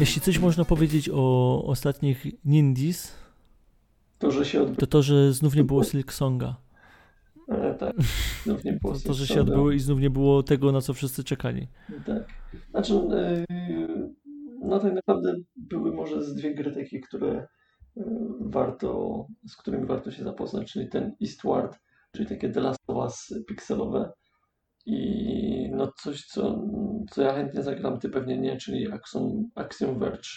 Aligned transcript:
Jeśli 0.00 0.20
coś 0.20 0.38
można 0.38 0.64
powiedzieć 0.64 1.10
o 1.12 1.62
ostatnich 1.64 2.26
Nindies, 2.44 3.12
to, 4.18 4.30
że 4.30 4.44
się 4.44 4.76
to 4.76 4.86
to, 4.86 5.02
że 5.02 5.32
znów 5.32 5.54
nie 5.54 5.64
było 5.64 5.84
Silk 5.84 6.12
Songa. 6.12 6.56
E, 7.48 7.74
tak, 7.74 7.96
znów 8.44 8.64
nie 8.64 8.72
było 8.72 8.94
To, 8.94 9.00
to 9.00 9.14
że 9.14 9.26
się 9.26 9.40
odbyło 9.40 9.72
i 9.72 9.80
znów 9.80 10.00
nie 10.00 10.10
było 10.10 10.42
tego, 10.42 10.72
na 10.72 10.80
co 10.80 10.94
wszyscy 10.94 11.24
czekali. 11.24 11.68
Tak. 12.06 12.28
Znaczy, 12.70 12.94
e, 12.94 13.44
no 14.60 14.78
tak 14.78 14.94
naprawdę 14.94 15.34
były 15.56 15.92
może 15.92 16.24
z 16.24 16.34
dwie 16.34 16.54
gry 16.54 16.72
takie, 16.72 17.00
które 17.00 17.46
e, 17.96 18.04
warto, 18.40 19.26
z 19.46 19.56
którymi 19.56 19.86
warto 19.86 20.10
się 20.10 20.24
zapoznać, 20.24 20.72
czyli 20.72 20.88
ten 20.88 21.16
Eastward, 21.22 21.78
czyli 22.12 22.28
takie 22.28 22.48
The 22.48 22.60
Last 22.60 22.80
of 22.86 22.96
Us 22.96 23.34
pikselowe 23.48 24.12
i 24.88 25.70
no 25.72 25.92
coś, 26.02 26.24
co, 26.24 26.64
co 27.10 27.22
ja 27.22 27.32
chętnie 27.32 27.62
zagram, 27.62 28.00
ty 28.00 28.08
pewnie 28.08 28.38
nie, 28.38 28.56
czyli 28.56 28.92
Axiom, 28.92 29.50
Axiom 29.54 29.98
Verge 29.98 30.28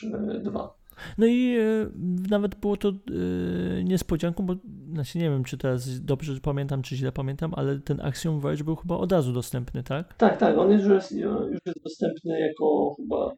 2. 0.44 0.74
No 1.18 1.26
i 1.26 1.56
e, 1.60 1.90
nawet 2.30 2.56
było 2.56 2.78
to 2.78 2.90
e, 2.90 3.84
niespodzianką, 3.84 4.46
bo 4.46 4.56
znaczy 4.94 5.18
nie 5.18 5.30
wiem, 5.30 5.44
czy 5.44 5.58
teraz 5.58 6.02
dobrze 6.02 6.34
pamiętam, 6.42 6.82
czy 6.82 6.96
źle 6.96 7.12
pamiętam, 7.12 7.54
ale 7.56 7.80
ten 7.80 8.02
Axiom 8.02 8.40
Verge 8.40 8.64
był 8.64 8.76
chyba 8.76 8.96
od 8.96 9.12
razu 9.12 9.34
dostępny, 9.34 9.84
tak? 9.84 10.14
Tak, 10.14 10.38
tak, 10.38 10.58
on 10.58 10.72
już 10.72 10.86
jest, 10.86 11.12
już 11.12 11.60
jest 11.66 11.84
dostępny 11.84 12.40
jako 12.40 12.96
chyba, 12.98 13.32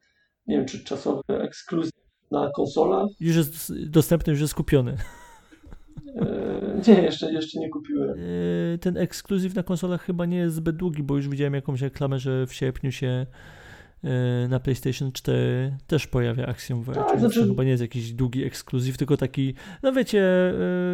nie 0.48 0.58
wiem, 0.58 0.66
czy 0.66 0.84
czasowy 0.84 1.22
ekskluzyw 1.30 1.92
na 2.32 2.52
konsolach. 2.56 3.08
Już 3.20 3.36
jest 3.36 3.90
dostępny, 3.90 4.32
już 4.32 4.42
jest 4.42 4.56
kupiony. 4.56 4.98
E, 6.08 6.82
nie, 6.88 7.02
jeszcze, 7.02 7.34
jeszcze 7.34 7.60
nie 7.60 7.70
kupiłem. 7.70 8.10
E, 8.10 8.78
ten 8.78 8.98
ekskluzyw 8.98 9.56
na 9.56 9.64
konsolach 9.64 10.02
chyba 10.02 10.26
nie 10.26 10.38
jest 10.38 10.56
zbyt 10.56 10.76
długi, 10.76 11.04
bo 11.04 11.16
już 11.16 11.30
widziałem 11.30 11.54
jakąś 11.54 11.82
reklamę, 11.82 12.20
że 12.20 12.48
w 12.48 12.54
sierpniu 12.54 12.92
się 12.92 13.26
e, 14.04 14.48
na 14.48 14.60
PlayStation 14.60 15.12
4 15.12 15.78
też 15.88 16.08
pojawia 16.08 16.46
Axiom 16.46 16.84
Verge. 16.84 17.04
Tak, 17.04 17.20
znaczy... 17.20 17.42
To 17.42 17.48
chyba 17.48 17.64
nie 17.64 17.70
jest 17.70 17.82
jakiś 17.82 18.14
długi 18.14 18.44
ekskluzyw, 18.44 18.98
tylko 18.98 19.18
taki, 19.18 19.54
no 19.84 19.94
wiecie, 19.94 20.54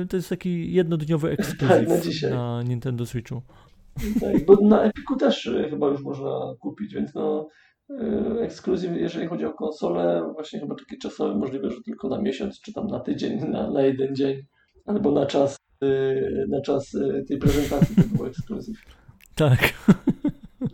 to 0.10 0.18
jest 0.18 0.30
taki 0.30 0.74
jednodniowy 0.74 1.30
ekskluzyw 1.30 2.22
tak, 2.22 2.32
na, 2.32 2.38
na 2.38 2.64
Nintendo 2.64 3.06
Switchu. 3.06 3.42
Tak, 4.20 4.46
bo 4.46 4.56
na 4.62 4.84
Epiku 4.84 5.16
też 5.16 5.52
chyba 5.70 5.88
już 5.88 6.02
można 6.02 6.56
kupić, 6.60 6.94
więc 6.94 7.16
no 7.16 7.50
ekskluzyw, 8.42 8.92
jeżeli 8.96 9.28
chodzi 9.28 9.46
o 9.46 9.54
konsolę, 9.54 10.32
właśnie 10.34 10.60
chyba 10.60 10.76
takie 10.76 10.98
czasowe, 10.98 11.36
możliwe, 11.36 11.70
że 11.70 11.82
tylko 11.86 12.10
na 12.10 12.22
miesiąc, 12.22 12.62
czy 12.62 12.74
tam 12.74 12.88
na 12.88 13.00
tydzień, 13.00 13.40
na, 13.50 13.72
na 13.72 13.82
jeden 13.82 14.16
dzień 14.16 14.44
albo 14.90 15.12
na 15.12 15.26
czas, 15.26 15.58
y, 15.84 16.46
na 16.50 16.62
czas 16.62 16.94
y, 16.94 17.26
tej 17.28 17.38
prezentacji 17.38 17.96
to 17.96 18.18
był 18.18 18.26
ekskluzyw. 18.26 18.78
Tak. 19.36 19.74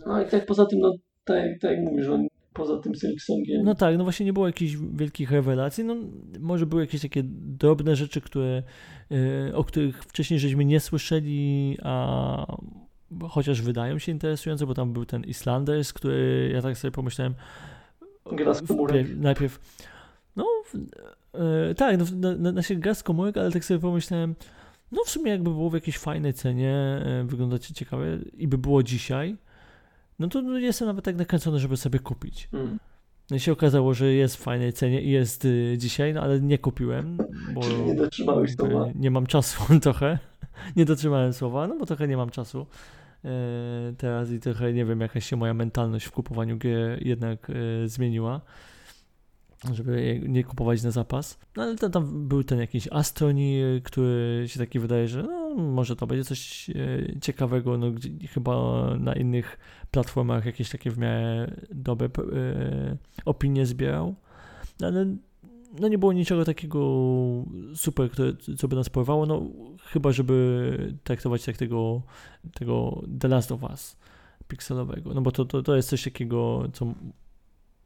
No 0.05 0.22
i 0.22 0.25
tak 0.30 0.45
poza 0.45 0.66
tym, 0.66 0.80
no 0.80 0.95
tak, 1.23 1.44
tak 1.61 1.72
jak 1.72 1.80
mówisz, 1.80 2.07
no, 2.07 2.27
poza 2.53 2.77
tym 2.77 2.95
Silksongiem. 2.95 3.63
No 3.63 3.75
tak, 3.75 3.97
no 3.97 4.03
właśnie 4.03 4.25
nie 4.25 4.33
było 4.33 4.47
jakichś 4.47 4.77
wielkich 4.94 5.31
rewelacji, 5.31 5.83
no 5.83 5.95
może 6.39 6.66
były 6.66 6.81
jakieś 6.81 7.02
takie 7.02 7.22
drobne 7.59 7.95
rzeczy, 7.95 8.22
które, 8.22 8.63
y, 9.11 9.55
o 9.55 9.63
których 9.63 10.03
wcześniej 10.03 10.39
żeśmy 10.39 10.66
nie 10.66 10.79
słyszeli, 10.79 11.77
a 11.83 12.57
chociaż 13.29 13.61
wydają 13.61 14.00
się 14.00 14.11
interesujące, 14.11 14.66
bo 14.66 14.73
tam 14.73 14.94
był 14.94 15.05
ten 15.05 15.23
Islanders, 15.23 15.94
który 15.94 16.50
ja 16.53 16.61
tak 16.61 16.77
sobie 16.77 16.91
pomyślałem, 16.91 17.33
Gra 18.31 18.53
z 18.53 18.67
komórek. 18.67 19.07
Najpierw, 19.17 19.59
no 20.35 20.45
Yy, 21.67 21.75
tak, 21.75 21.97
no, 21.97 22.05
na, 22.16 22.36
na, 22.36 22.52
na 22.52 22.61
się 22.61 22.75
gra 22.75 22.94
z 22.94 23.03
komórek, 23.03 23.38
ale 23.38 23.52
tak 23.52 23.66
sobie 23.66 23.80
pomyślałem, 23.80 24.36
no 24.91 25.03
w 25.05 25.09
sumie 25.09 25.31
jakby 25.31 25.50
było 25.50 25.69
w 25.69 25.73
jakiejś 25.73 25.97
fajnej 25.97 26.33
cenie, 26.33 27.01
yy, 27.06 27.23
wygląda 27.23 27.59
ciekawie 27.59 28.18
i 28.34 28.47
by 28.47 28.57
było 28.57 28.84
dzisiaj, 28.84 29.38
no 30.19 30.28
to 30.28 30.41
no, 30.41 30.57
jestem 30.57 30.88
nawet 30.88 31.06
tak 31.06 31.16
nakręcony, 31.16 31.59
żeby 31.59 31.78
sobie 31.78 32.00
kupić. 32.00 32.50
Mm. 32.53 32.79
No 33.29 33.38
i 33.38 33.40
się 33.40 33.51
okazało, 33.51 33.94
że 33.94 34.13
jest 34.13 34.35
w 34.35 34.40
fajnej 34.40 34.74
cenie 34.74 35.01
i 35.01 35.09
jest 35.09 35.45
y, 35.45 35.75
dzisiaj, 35.78 36.13
no 36.13 36.22
ale 36.22 36.41
nie 36.41 36.57
kupiłem, 36.57 37.18
bo 37.53 37.62
Czyli 37.62 37.84
nie 37.84 37.95
dotrzymałeś 37.95 38.56
słowa? 38.56 38.88
Nie 38.95 39.12
mam 39.12 39.25
czasu 39.25 39.63
trochę, 39.81 40.19
nie 40.75 40.85
dotrzymałem 40.85 41.34
słowa, 41.34 41.68
no 41.68 41.78
bo 41.79 41.85
trochę 41.85 42.07
nie 42.07 42.18
mam 42.18 42.29
czasu 42.29 42.66
yy, 43.24 43.29
teraz 43.97 44.31
i 44.31 44.40
trochę, 44.40 44.74
nie 44.74 44.85
wiem, 44.85 45.01
jakaś 45.01 45.25
się 45.25 45.35
moja 45.35 45.53
mentalność 45.53 46.06
w 46.06 46.12
kupowaniu 46.12 46.57
gier 46.57 47.06
jednak 47.06 47.51
zmieniła 47.85 48.41
żeby 49.73 50.21
nie 50.27 50.43
kupować 50.43 50.83
na 50.83 50.91
zapas. 50.91 51.39
No 51.55 51.63
ale 51.63 51.75
tam, 51.75 51.91
tam 51.91 52.27
był 52.27 52.43
ten 52.43 52.59
jakiś 52.59 52.87
Astroni, 52.91 53.61
który 53.83 54.43
się 54.47 54.59
taki 54.59 54.79
wydaje, 54.79 55.07
że 55.07 55.23
no, 55.23 55.55
może 55.55 55.95
to 55.95 56.07
będzie 56.07 56.23
coś 56.23 56.69
e, 56.69 56.73
ciekawego, 57.21 57.77
no 57.77 57.91
gdzie, 57.91 58.09
chyba 58.27 58.85
na 58.99 59.13
innych 59.13 59.57
platformach 59.91 60.45
jakieś 60.45 60.69
takie 60.69 60.91
w 60.91 60.97
miarę 60.97 61.51
dobre 61.71 62.07
e, 62.07 62.97
opinie 63.25 63.65
zbierał. 63.65 64.15
Ale 64.81 65.15
no 65.79 65.87
nie 65.87 65.97
było 65.97 66.13
niczego 66.13 66.45
takiego 66.45 66.79
super, 67.75 68.11
które, 68.11 68.33
co 68.57 68.67
by 68.67 68.75
nas 68.75 68.89
porwało, 68.89 69.25
no 69.25 69.41
chyba 69.83 70.11
żeby 70.11 70.95
traktować 71.03 71.47
jak 71.47 71.57
tego, 71.57 72.01
tego 72.53 73.03
The 73.19 73.27
Last 73.27 73.51
of 73.51 73.63
Us 73.63 73.97
pikselowego, 74.47 75.13
no 75.13 75.21
bo 75.21 75.31
to, 75.31 75.45
to, 75.45 75.63
to 75.63 75.75
jest 75.75 75.89
coś 75.89 76.03
takiego, 76.03 76.63
co 76.73 76.93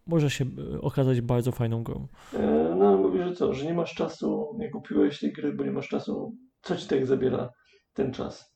może 0.09 0.29
się 0.29 0.45
e, 0.73 0.81
okazać 0.81 1.21
bardzo 1.21 1.51
fajną 1.51 1.83
grą. 1.83 2.07
E, 2.33 2.75
no, 2.79 2.97
mówisz, 2.97 3.25
że 3.25 3.35
co, 3.35 3.53
że 3.53 3.65
nie 3.65 3.73
masz 3.73 3.95
czasu, 3.95 4.55
nie 4.57 4.69
kupiłeś 4.69 5.19
tej 5.19 5.33
gry, 5.33 5.53
bo 5.53 5.63
nie 5.63 5.71
masz 5.71 5.87
czasu. 5.87 6.35
Co 6.61 6.75
ci 6.75 6.87
tak 6.87 7.05
zabiera 7.05 7.49
ten 7.93 8.13
czas? 8.13 8.53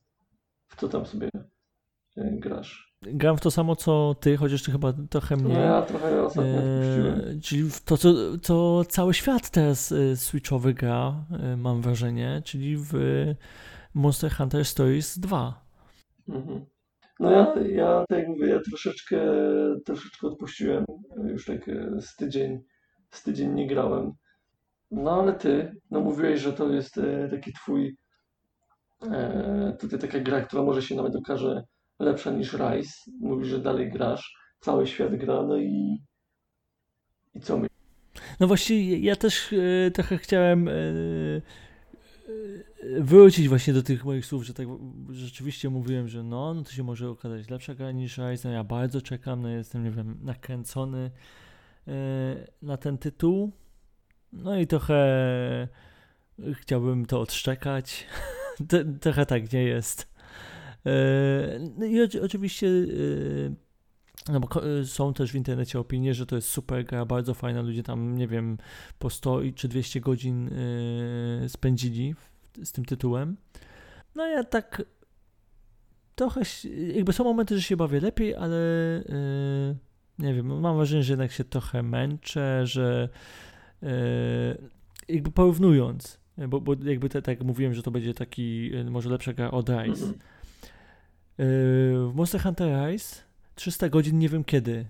W 0.68 0.76
co 0.76 0.90
tam 0.90 1.06
sobie 1.06 1.30
e, 2.18 2.32
grasz? 2.32 2.94
Gram 3.02 3.38
w 3.38 3.42
to 3.42 3.52
samo 3.52 3.76
co 3.76 4.16
ty, 4.20 4.38
chociaż 4.38 4.64
ty 4.64 4.72
chyba 4.72 4.94
trochę 5.10 5.36
mniej. 5.38 5.54
No 5.54 5.60
ja 5.60 5.82
trochę 5.82 6.26
ostatnio 6.26 6.52
e, 6.52 7.40
Czyli 7.44 7.70
w 7.70 7.82
to, 7.82 7.98
co, 7.98 8.38
co 8.42 8.84
cały 8.86 9.14
świat 9.14 9.50
teraz 9.50 9.94
switchowy 10.16 10.74
gra, 10.74 11.26
mam 11.58 11.82
wrażenie, 11.82 12.42
czyli 12.46 12.78
w 12.78 12.94
Monster 13.94 14.32
Hunter 14.32 14.66
Stories 14.66 15.20
2. 15.20 15.64
Mhm. 16.30 16.66
No 17.24 17.32
ja, 17.32 17.54
ja 17.68 18.06
tak 18.10 18.20
jak 18.20 18.28
mówię, 18.28 18.48
ja 18.48 18.60
troszeczkę, 18.60 19.22
troszeczkę 19.86 20.28
odpuściłem. 20.28 20.86
Już 21.26 21.46
tak 21.46 21.70
e, 21.70 22.02
z 22.02 22.16
tydzień, 22.16 22.60
z 23.12 23.24
tydzień 23.24 23.54
nie 23.54 23.68
grałem. 23.68 24.12
No 24.92 25.22
ale 25.22 25.34
ty, 25.34 25.76
no 25.92 26.02
mówiłeś, 26.02 26.42
że 26.42 26.54
to 26.54 26.70
jest 26.70 26.98
e, 26.98 27.30
taki 27.30 27.54
twój, 27.54 27.98
e, 29.12 29.78
tutaj 29.80 30.00
taka 30.00 30.20
gra, 30.20 30.42
która 30.42 30.64
może 30.64 30.82
się 30.82 30.96
nawet 30.96 31.16
okaże 31.16 31.64
lepsza 32.00 32.32
niż 32.32 32.54
Rise. 32.54 33.12
Mówisz, 33.20 33.48
że 33.48 33.60
dalej 33.60 33.92
grasz, 33.92 34.36
cały 34.60 34.88
świat 34.88 35.16
gra, 35.16 35.44
no 35.44 35.58
i, 35.58 36.04
i 37.36 37.40
co 37.40 37.58
my? 37.58 37.68
No 38.40 38.48
właśnie, 38.48 39.00
ja 39.00 39.16
też 39.16 39.54
e, 39.54 39.92
trochę 39.92 40.18
chciałem 40.18 40.70
wrócić 43.00 43.50
właśnie 43.50 43.74
do 43.74 43.84
tych 43.84 44.06
moich 44.06 44.26
słów, 44.26 44.44
że 44.44 44.54
tak 44.54 44.68
rzeczywiście 45.10 45.70
mówiłem, 45.70 46.08
że 46.08 46.24
no, 46.24 46.54
no 46.54 46.64
to 46.64 46.72
się 46.72 46.84
może 46.84 47.10
okazać 47.10 47.50
lepsza 47.50 47.76
gra 47.76 47.92
niż 47.92 48.18
Rise, 48.18 48.50
no 48.50 48.54
ja 48.54 48.64
bardzo 48.64 49.02
czekam, 49.02 49.42
no 49.42 49.50
jestem, 49.50 49.84
nie 49.84 49.92
wiem, 49.92 50.20
nakręcony 50.22 51.12
yy, 51.88 51.94
na 52.62 52.78
ten 52.78 52.98
tytuł, 52.98 53.52
no 54.34 54.58
i 54.58 54.68
trochę 54.68 54.98
chciałbym 56.54 57.06
to 57.06 57.20
odszczekać, 57.20 58.08
trochę 59.02 59.26
tak 59.26 59.54
nie 59.54 59.64
jest. 59.64 60.14
Yy, 60.86 60.92
no 61.78 61.86
i 61.86 62.20
oczywiście 62.20 62.68
yy, 62.68 63.56
no 64.30 64.40
bo 64.40 64.48
są 64.86 65.14
też 65.14 65.32
w 65.32 65.36
internecie 65.36 65.80
opinie, 65.80 66.14
że 66.14 66.26
to 66.26 66.36
jest 66.36 66.48
super 66.48 66.86
gra, 66.86 67.06
bardzo 67.06 67.34
fajna, 67.34 67.62
ludzie 67.62 67.84
tam, 67.84 68.18
nie 68.18 68.28
wiem, 68.28 68.58
po 69.00 69.10
100 69.10 69.40
czy 69.56 69.68
200 69.68 70.02
godzin 70.02 70.50
spędzili 71.48 72.16
z 72.64 72.72
tym 72.72 72.86
tytułem. 72.86 73.38
No 74.16 74.28
ja 74.28 74.44
tak 74.44 74.84
trochę, 76.16 76.42
jakby 76.94 77.14
są 77.14 77.24
momenty, 77.24 77.56
że 77.56 77.62
się 77.62 77.78
bawię 77.78 78.00
lepiej, 78.00 78.36
ale 78.36 78.58
yy, 79.10 79.76
nie 80.20 80.34
wiem, 80.34 80.60
mam 80.60 80.76
wrażenie, 80.76 81.04
że 81.04 81.14
jednak 81.14 81.32
się 81.32 81.44
trochę 81.44 81.84
męczę, 81.84 82.68
że 82.68 83.10
yy, 83.82 83.90
jakby 85.08 85.32
porównując, 85.32 86.20
bo, 86.48 86.62
bo 86.62 86.76
jakby 86.84 87.10
te, 87.10 87.22
tak 87.22 87.44
mówiłem, 87.44 87.74
że 87.74 87.84
to 87.84 87.92
będzie 87.92 88.14
taki 88.14 88.72
yy, 88.72 88.84
może 88.84 89.10
lepsza 89.10 89.34
gra 89.34 89.52
od 89.52 89.70
Rise. 89.70 90.06
Yy, 90.06 90.14
w 92.10 92.12
Monster 92.16 92.42
Hunter 92.42 92.88
Rise 92.88 93.22
300 93.56 93.90
godzin 93.90 94.20
nie 94.20 94.30
wiem 94.30 94.44
kiedy 94.44 94.86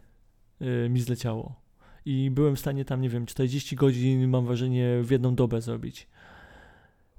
yy, 0.59 0.89
mi 0.89 1.01
zleciało. 1.01 1.63
I 2.05 2.31
byłem 2.31 2.55
w 2.55 2.59
stanie 2.59 2.85
tam, 2.85 3.01
nie 3.01 3.09
wiem, 3.09 3.25
40 3.25 3.75
godzin, 3.75 4.27
mam 4.27 4.45
wrażenie, 4.45 4.99
w 5.03 5.11
jedną 5.11 5.35
dobę 5.35 5.61
zrobić. 5.61 6.07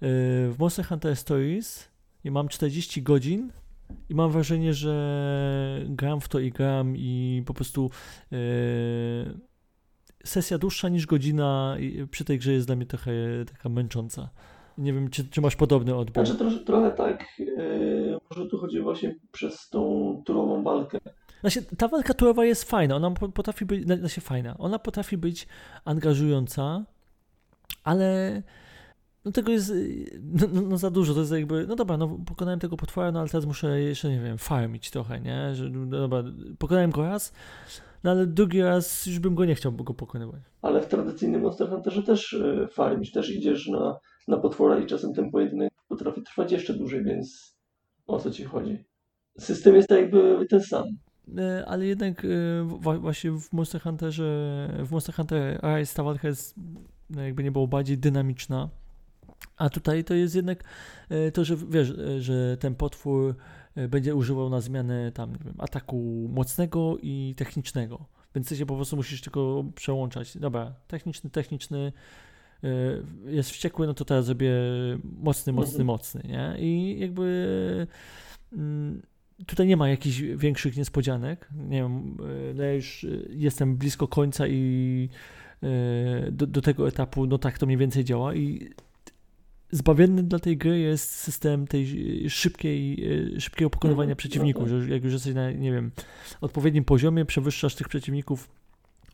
Yy, 0.05 0.53
w 0.53 0.57
Monster 0.59 0.85
Hunter 0.85 1.17
Stories 1.17 1.89
i 2.25 2.31
mam 2.31 2.49
40 2.49 3.03
godzin 3.03 3.53
i 4.09 4.15
mam 4.15 4.31
wrażenie, 4.31 4.75
że 4.75 5.85
gram 5.89 6.21
w 6.21 6.29
to 6.29 6.39
i 6.39 6.51
gram 6.51 6.97
i 6.97 7.43
po 7.47 7.55
prostu 7.55 7.91
yy, 8.31 8.39
sesja 10.25 10.59
dłuższa 10.59 10.89
niż 10.89 11.07
godzina 11.07 11.77
przy 12.11 12.25
tej 12.25 12.39
grze 12.39 12.53
jest 12.53 12.67
dla 12.67 12.77
mnie 12.77 12.87
trochę 12.87 13.13
taka 13.53 13.69
męcząca. 13.69 14.29
Nie 14.79 14.93
wiem, 14.93 15.11
czy, 15.11 15.29
czy 15.29 15.41
masz 15.41 15.57
podobny 15.57 15.95
odbiór? 15.95 16.27
Znaczy 16.27 16.39
trochę, 16.39 16.59
trochę 16.59 16.91
tak, 16.91 17.25
yy, 17.39 18.19
może 18.31 18.47
tu 18.47 18.59
chodzi 18.59 18.81
właśnie 18.81 19.15
przez 19.33 19.69
tą 19.69 20.23
turową 20.27 20.63
walkę. 20.63 20.99
Znaczy, 21.41 21.63
ta 21.63 21.89
walka 21.89 22.15
turowa 22.15 22.45
jest 22.45 22.65
fajna, 22.65 22.97
ona 22.97 23.11
potrafi 23.11 23.67
być, 23.67 23.85
znaczy 23.85 24.21
fajna, 24.21 24.59
ona 24.59 24.79
potrafi 24.79 25.19
być 25.19 25.47
angażująca, 25.85 26.85
ale 27.85 28.43
no 29.25 29.33
tego 29.33 29.53
jest 29.53 29.73
no, 30.23 30.47
no, 30.53 30.63
no, 30.63 30.79
za 30.79 30.91
dużo, 30.91 31.15
to 31.15 31.21
jest 31.21 31.33
jakby, 31.33 31.67
no 31.67 31.77
dobra, 31.77 31.97
no 31.97 32.19
pokonałem 32.27 32.61
tego 32.61 32.77
potwora, 32.77 33.13
no 33.13 33.21
ale 33.21 33.29
teraz 33.29 33.47
muszę 33.47 33.81
jeszcze, 33.81 34.11
nie 34.11 34.21
wiem, 34.21 34.39
farmić 34.39 34.91
trochę, 34.91 35.21
nie, 35.21 35.55
że 35.55 35.71
no 35.71 35.87
dobra, 35.87 36.23
pokonałem 36.59 36.91
go 36.91 37.03
raz, 37.03 37.33
no 38.05 38.11
ale 38.11 38.27
drugi 38.27 38.63
raz 38.63 39.07
już 39.07 39.19
bym 39.19 39.35
go 39.35 39.45
nie 39.45 39.55
chciał 39.55 39.73
go 39.73 39.95
pokonywać. 39.95 40.41
Ale 40.63 40.81
w 40.81 40.87
tradycyjnym 40.87 41.43
Monster 41.43 41.69
Hunterze 41.69 42.03
też 42.03 42.33
y, 42.33 42.69
farmisz, 42.73 43.13
też 43.13 43.31
idziesz 43.31 43.69
na, 43.69 43.99
na 44.29 44.37
potwora 44.37 44.79
i 44.79 44.87
czasem 44.87 45.15
ten 45.15 45.31
pojedynek 45.31 45.73
potrafi 45.89 46.23
trwać 46.23 46.53
jeszcze 46.53 46.75
dłużej, 46.75 47.05
więc 47.05 47.57
o 48.07 48.19
co 48.19 48.31
ci 48.31 48.45
chodzi? 48.45 48.85
System 49.39 49.75
jest 49.75 49.89
tak 49.89 49.99
jakby 49.99 50.47
ten 50.51 50.61
sam. 50.61 50.85
E, 51.39 51.65
ale 51.67 51.87
jednak 51.87 52.25
e, 52.25 52.99
właśnie 52.99 53.31
w 53.31 53.53
Monster 53.53 53.81
Hunterze, 53.81 54.69
w 54.87 54.91
Monster 54.91 55.15
Hunter 55.15 55.61
Rise 55.63 55.97
ta 55.97 56.03
walka 56.03 56.29
jest 56.29 56.55
no 57.11 57.23
jakby 57.23 57.45
nie 57.45 57.53
było 57.53 57.67
bardziej 57.67 57.99
dynamiczna. 57.99 58.69
A 59.57 59.71
tutaj 59.71 60.05
to 60.05 60.15
jest 60.15 60.35
jednak 60.35 60.65
e, 61.09 61.33
to, 61.33 61.45
że 61.45 61.57
wiesz, 61.57 61.93
że 62.19 62.57
ten 62.57 62.75
potwór 62.75 63.35
będzie 63.89 64.15
używał 64.15 64.51
na 64.51 64.61
zmianę 64.61 65.13
tam, 65.13 65.33
nie 65.33 65.39
wiem, 65.45 65.55
ataku 65.59 66.29
mocnego 66.33 66.97
i 67.03 67.35
technicznego. 67.37 68.07
Więc 68.35 68.49
ty 68.49 68.57
się 68.57 68.67
po 68.67 68.77
prostu 68.77 68.97
musisz 68.97 69.21
tylko 69.21 69.65
przełączać. 69.75 70.39
Dobra, 70.39 70.75
techniczny, 70.89 71.31
techniczny, 71.31 71.93
jest 73.27 73.51
wściekły, 73.51 73.87
no 73.87 73.95
to 73.95 74.05
teraz 74.05 74.25
zrobię 74.25 74.53
mocny, 75.03 75.53
mocny, 75.53 75.71
mhm. 75.71 75.87
mocny, 75.87 76.23
nie? 76.25 76.55
I 76.59 76.97
jakby 77.01 77.87
mm, 78.53 79.03
tutaj 79.47 79.67
nie 79.67 79.77
ma 79.77 79.89
jakichś 79.89 80.21
większych 80.21 80.77
niespodzianek. 80.77 81.49
Nie 81.69 81.83
wiem, 81.83 82.17
e, 82.51 82.55
no 82.55 82.63
ja 82.63 82.73
już 82.73 83.05
e, 83.05 83.09
jestem 83.29 83.77
blisko 83.77 84.09
końca 84.09 84.47
i 84.47 85.09
e, 85.63 86.31
do, 86.31 86.47
do, 86.47 86.61
tego 86.61 86.89
etapu, 86.89 87.27
no 87.27 87.39
tak 87.39 87.59
to 87.59 87.67
mniej 87.67 87.79
więcej 87.79 88.05
działa 88.05 88.35
i 88.35 88.71
zbawienny 89.71 90.23
dla 90.23 90.39
tej 90.39 90.57
gry 90.57 90.79
jest 90.79 91.11
system 91.11 91.67
tej 91.67 91.87
szybkiej, 92.31 93.05
szybkiego 93.39 93.71
pokonywania 93.71 94.11
mhm. 94.11 94.17
przeciwników, 94.17 94.69
że 94.69 94.89
jak 94.89 95.05
już 95.05 95.13
jesteś 95.13 95.35
na, 95.35 95.51
nie 95.51 95.73
wiem, 95.73 95.91
odpowiednim 96.41 96.85
poziomie, 96.85 97.25
przewyższasz 97.25 97.75
tych 97.75 97.89
przeciwników 97.89 98.51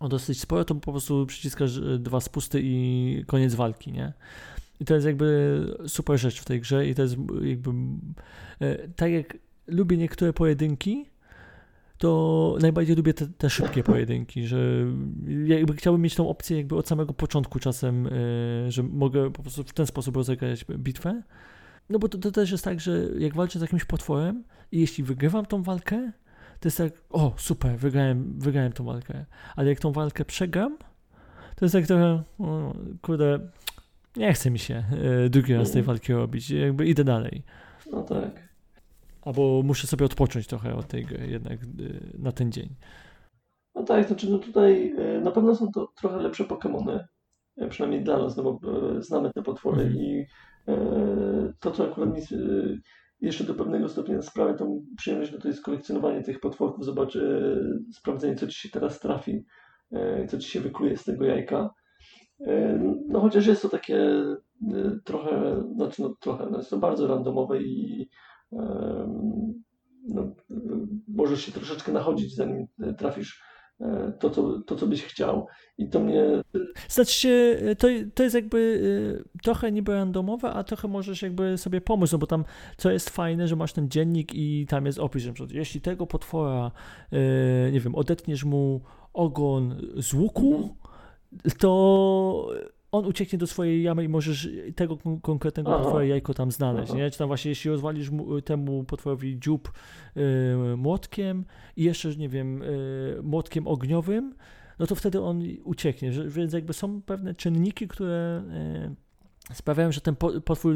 o 0.01 0.09
dosyć 0.09 0.41
sporo, 0.41 0.65
to 0.65 0.75
po 0.75 0.93
prostu 0.93 1.27
przyciskasz 1.27 1.81
dwa 1.99 2.21
spusty 2.21 2.61
i 2.63 3.25
koniec 3.27 3.55
walki, 3.55 3.93
nie? 3.93 4.13
I 4.81 4.85
to 4.85 4.95
jest 4.95 5.07
jakby 5.07 5.67
super 5.87 6.19
rzecz 6.19 6.41
w 6.41 6.45
tej 6.45 6.61
grze 6.61 6.87
i 6.87 6.95
to 6.95 7.03
jest 7.03 7.17
jakby 7.43 7.71
tak 8.97 9.13
jak 9.13 9.37
lubię 9.67 9.97
niektóre 9.97 10.33
pojedynki, 10.33 11.07
to 12.01 12.57
najbardziej 12.61 12.97
lubię 12.97 13.15
te, 13.15 13.27
te, 13.27 13.51
szybkie 13.51 13.83
pojedynki, 13.83 14.47
że 14.47 14.87
jakby 15.45 15.77
chciałbym 15.77 16.03
mieć 16.03 16.15
tą 16.15 16.29
opcję 16.29 16.57
jakby 16.57 16.77
od 16.77 16.89
samego 16.89 17.15
początku 17.15 17.59
czasem, 17.59 18.05
yy, 18.05 18.71
że 18.71 18.83
mogę 18.83 19.33
po 19.33 19.43
prostu 19.43 19.65
w 19.65 19.73
ten 19.73 19.87
sposób 19.87 20.17
rozegrać 20.17 20.65
bitwę. 20.65 21.23
No 21.91 21.99
bo 21.99 22.09
to, 22.09 22.19
to, 22.19 22.31
też 22.31 22.51
jest 22.51 22.65
tak, 22.65 22.81
że 22.81 23.09
jak 23.19 23.35
walczę 23.35 23.59
z 23.59 23.63
jakimś 23.63 23.85
potworem 23.85 24.45
i 24.73 24.81
jeśli 24.81 25.05
wygrywam 25.05 25.47
tą 25.47 25.63
walkę, 25.63 26.13
to 26.61 26.69
jest 26.69 26.79
tak, 26.79 26.93
o 27.11 27.35
super, 27.37 27.79
wygrałem, 27.79 28.39
wygrałem 28.39 28.73
tą 28.73 28.85
walkę. 28.85 29.25
Ale 29.57 29.69
jak 29.69 29.81
tą 29.81 29.93
walkę 29.93 30.25
przegram, 30.25 30.79
to 31.57 31.65
jest 31.65 31.73
tak 31.73 31.87
trochę, 31.87 32.23
o, 32.39 32.75
kurde, 33.03 33.39
nie 34.17 34.33
chce 34.33 34.51
mi 34.51 34.59
się 34.59 34.85
yy, 35.23 35.31
drugi 35.31 35.55
raz 35.55 35.71
tej 35.71 35.83
walki 35.83 36.13
robić, 36.13 36.51
jakby 36.51 36.87
idę 36.87 37.05
dalej. 37.05 37.43
No 37.93 38.03
tak. 38.03 38.50
Albo 39.23 39.63
muszę 39.65 39.87
sobie 39.87 40.07
odpocząć 40.07 40.47
trochę 40.47 40.75
od 40.75 40.87
tej 40.87 41.05
gry 41.05 41.27
jednak 41.27 41.63
y, 41.63 42.19
na 42.19 42.33
ten 42.33 42.53
dzień. 42.53 42.69
No 43.75 43.83
tak, 43.83 44.07
znaczy 44.07 44.31
no 44.31 44.39
tutaj 44.39 44.95
y, 45.17 45.21
na 45.21 45.31
pewno 45.31 45.55
są 45.55 45.73
to 45.73 45.93
trochę 46.01 46.17
lepsze 46.17 46.45
Pokémony, 46.45 47.01
y, 47.63 47.69
przynajmniej 47.69 48.05
dla 48.05 48.19
nas, 48.19 48.37
no 48.37 48.43
bo 48.43 48.61
znamy 49.03 49.31
te 49.35 49.43
potwory 49.43 49.83
mm. 49.83 49.97
i 49.97 50.27
to, 51.61 51.71
co 51.71 51.85
akurat 51.85 52.15
mi 52.15 52.21
jeszcze 53.21 53.45
do 53.45 53.55
pewnego 53.55 53.89
stopnia 53.89 54.23
sprawia 54.23 54.55
tą 54.55 54.85
przyjemność, 54.97 55.33
no 55.33 55.39
to 55.39 55.49
jest 55.49 55.63
kolekcjonowanie 55.63 56.23
tych 56.23 56.41
potworków, 56.41 56.85
zobacz, 56.85 57.19
sprawdzenie, 57.93 58.35
co 58.37 58.47
ci 58.47 58.61
się 58.61 58.69
teraz 58.69 59.01
trafi, 59.01 59.45
co 60.29 60.39
ci 60.39 60.51
się 60.51 60.61
wykluje 60.61 60.97
z 60.97 61.05
tego 61.05 61.25
jajka. 61.25 61.71
No 63.09 63.21
chociaż 63.21 63.47
jest 63.47 63.63
to 63.63 63.69
takie 63.69 64.25
trochę, 65.05 65.65
znaczy 65.75 66.03
no 66.03 66.15
trochę, 66.21 66.47
no 66.51 66.59
jest 66.59 66.71
to 66.71 66.79
bardzo 66.79 67.07
randomowe 67.07 67.63
i 67.63 68.09
no, 70.09 70.35
możesz 71.09 71.45
się 71.45 71.53
troszeczkę 71.53 71.93
nachodzić, 71.93 72.35
zanim 72.35 72.67
trafisz 72.99 73.43
e, 73.81 74.13
to 74.21 74.31
co, 74.31 74.61
to, 74.61 74.77
co 74.77 74.87
byś 74.87 75.05
chciał. 75.05 75.47
I 75.79 75.89
to 75.89 76.01
mnie. 76.01 76.25
Znaczy 76.89 77.13
się, 77.13 77.59
to, 77.79 77.89
to 78.15 78.23
jest 78.23 78.35
jakby 78.35 78.83
e, 79.39 79.41
trochę 79.43 79.73
niby 79.73 79.95
randomowe, 79.95 80.51
a 80.51 80.65
trochę 80.65 80.89
możesz 80.89 81.23
jakby 81.23 81.59
sobie 81.59 81.81
pomóc, 81.81 82.13
no 82.13 82.19
bo 82.19 82.27
tam 82.27 82.45
co 82.77 82.91
jest 82.91 83.11
fajne, 83.11 83.49
że 83.49 83.57
masz 83.57 83.73
ten 83.73 83.89
dziennik 83.89 84.35
i 84.35 84.67
tam 84.67 84.87
jest 84.87 84.99
opis, 84.99 85.23
że 85.23 85.33
jeśli 85.51 85.81
tego 85.81 86.07
potwora, 86.07 86.73
e, 87.13 87.73
nie 87.73 87.81
wiem, 87.81 87.95
odetniesz 87.95 88.45
mu 88.45 88.81
ogon 89.13 89.81
z 89.97 90.15
łuku, 90.15 90.55
mhm. 90.55 90.75
to 91.59 92.49
on 92.93 93.07
ucieknie 93.07 93.39
do 93.39 93.47
swojej 93.47 93.83
jamy 93.83 94.05
i 94.05 94.09
możesz 94.09 94.49
tego 94.77 94.99
konkretnego 95.23 95.75
Aha. 95.75 95.83
potwora 95.83 96.05
jajko 96.05 96.35
tam 96.35 96.51
znaleźć, 96.51 96.93
nie? 96.93 97.11
Czy 97.11 97.19
tam 97.19 97.29
właśnie 97.29 97.49
jeśli 97.49 97.71
rozwalisz 97.71 98.11
mu, 98.11 98.41
temu 98.41 98.85
potworowi 98.85 99.39
dziób 99.41 99.73
y, 100.17 100.77
młotkiem 100.77 101.45
i 101.77 101.85
jeszcze, 101.85 102.17
nie 102.17 102.29
wiem, 102.29 102.63
y, 102.63 103.21
młotkiem 103.23 103.67
ogniowym, 103.69 104.35
no 104.79 104.87
to 104.87 104.95
wtedy 104.95 105.21
on 105.21 105.43
ucieknie, 105.65 106.11
więc 106.11 106.53
jakby 106.53 106.73
są 106.73 107.03
pewne 107.03 107.35
czynniki, 107.35 107.89
które 107.89 108.43
y, 109.51 109.55
sprawiają, 109.55 109.93
że 109.93 110.01
ten 110.01 110.17
potwór 110.45 110.75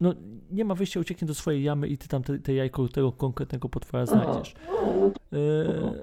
no, 0.00 0.14
nie 0.50 0.64
ma 0.64 0.74
wyjścia, 0.74 1.00
ucieknie 1.00 1.28
do 1.28 1.34
swojej 1.34 1.62
jamy 1.62 1.88
i 1.88 1.98
ty 1.98 2.08
tam 2.08 2.22
te, 2.22 2.38
te 2.38 2.54
jajko 2.54 2.88
tego 2.88 3.12
konkretnego 3.12 3.68
potwora 3.68 4.06
znajdziesz. 4.06 4.54
E, 5.32 5.38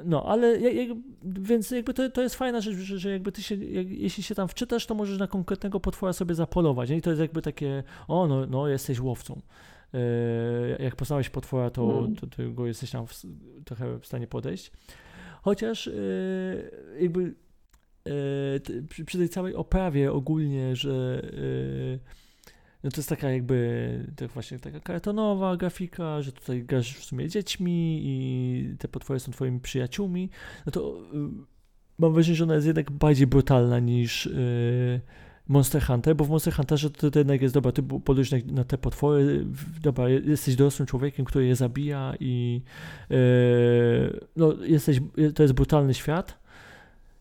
no, 0.06 0.26
ale 0.26 0.60
jak, 0.60 0.98
więc 1.24 1.72
jakby 1.72 1.94
to, 1.94 2.10
to 2.10 2.22
jest 2.22 2.36
fajna 2.36 2.62
rzecz, 2.62 2.76
że, 2.76 3.00
że 3.00 3.12
jakby 3.12 3.32
ty 3.32 3.44
się, 3.44 3.56
jak, 3.56 3.90
jeśli 3.90 4.24
się 4.24 4.36
tam 4.36 4.48
wczytasz, 4.48 4.86
to 4.86 4.95
możesz 4.95 5.19
na 5.19 5.28
konkretnego 5.28 5.80
potwora 5.80 6.14
sobie 6.14 6.36
zapolować. 6.36 6.90
Nie? 6.90 6.98
I 6.98 7.02
to 7.02 7.10
jest 7.10 7.21
jakby 7.21 7.42
takie, 7.42 7.83
o 8.07 8.28
no, 8.28 8.45
no 8.45 8.68
jesteś 8.68 9.00
łowcą. 9.00 9.42
E, 9.94 10.83
jak 10.83 10.95
poznałeś 10.95 11.30
potwora, 11.30 11.69
to, 11.69 12.00
mm. 12.00 12.16
to, 12.16 12.28
to 12.28 12.52
go 12.52 12.68
jesteś 12.68 12.92
tam 12.92 13.07
w, 13.07 13.21
trochę 13.66 14.00
w 14.00 14.06
stanie 14.06 14.28
podejść. 14.28 14.71
Chociaż 15.42 15.88
e, 15.88 15.92
jakby 17.00 17.36
przy 19.06 19.18
tej 19.18 19.30
całej 19.30 19.56
oprawie 19.56 20.12
ogólnie, 20.12 20.76
że 20.76 21.21
no 22.84 22.92
to 22.92 22.98
jest 22.98 23.10
taka 23.10 23.30
jakby 23.30 24.14
tak 24.16 24.31
właśnie 24.31 24.60
taka 24.60 24.80
kartonowa 24.80 25.57
grafika, 25.57 26.22
że 26.22 26.31
tutaj 26.31 26.64
grasz 26.64 26.98
w 26.98 27.04
sumie 27.04 27.30
dziećmi 27.30 28.02
i 28.04 28.76
te 28.80 28.88
potwory 28.88 29.19
są 29.19 29.31
twoimi 29.31 29.60
przyjaciółmi, 29.60 30.30
no 30.66 30.72
to 30.72 30.98
y, 31.14 31.57
mam 32.00 32.14
wrażenie, 32.14 32.36
że 32.36 32.44
ona 32.44 32.56
jest 32.56 32.68
jednak 32.68 32.92
bardziej 32.92 33.28
brutalna 33.28 33.80
niż 33.80 34.26
y, 34.26 35.02
Monster 35.48 35.81
Hunter, 35.81 36.16
bo 36.16 36.26
w 36.26 36.30
Monster 36.30 36.54
Hunterze 36.54 36.90
to, 36.90 37.12
to 37.12 37.19
jednak 37.19 37.42
jest, 37.42 37.54
dobra, 37.54 37.72
ty 37.72 37.84
polujesz 37.84 38.31
na, 38.31 38.38
na, 38.52 38.64
te 38.64 38.78
potwory, 38.78 39.46
dobra, 39.81 40.10
jesteś 40.10 40.56
dorosłym 40.56 40.86
człowiekiem, 40.86 41.26
który 41.26 41.46
je 41.46 41.56
zabija 41.56 42.14
i 42.19 42.62
y, 43.12 43.16
no, 44.36 44.54
jesteś, 44.64 45.00
to 45.36 45.44
jest 45.44 45.56
brutalny 45.56 45.94
świat, 45.94 46.46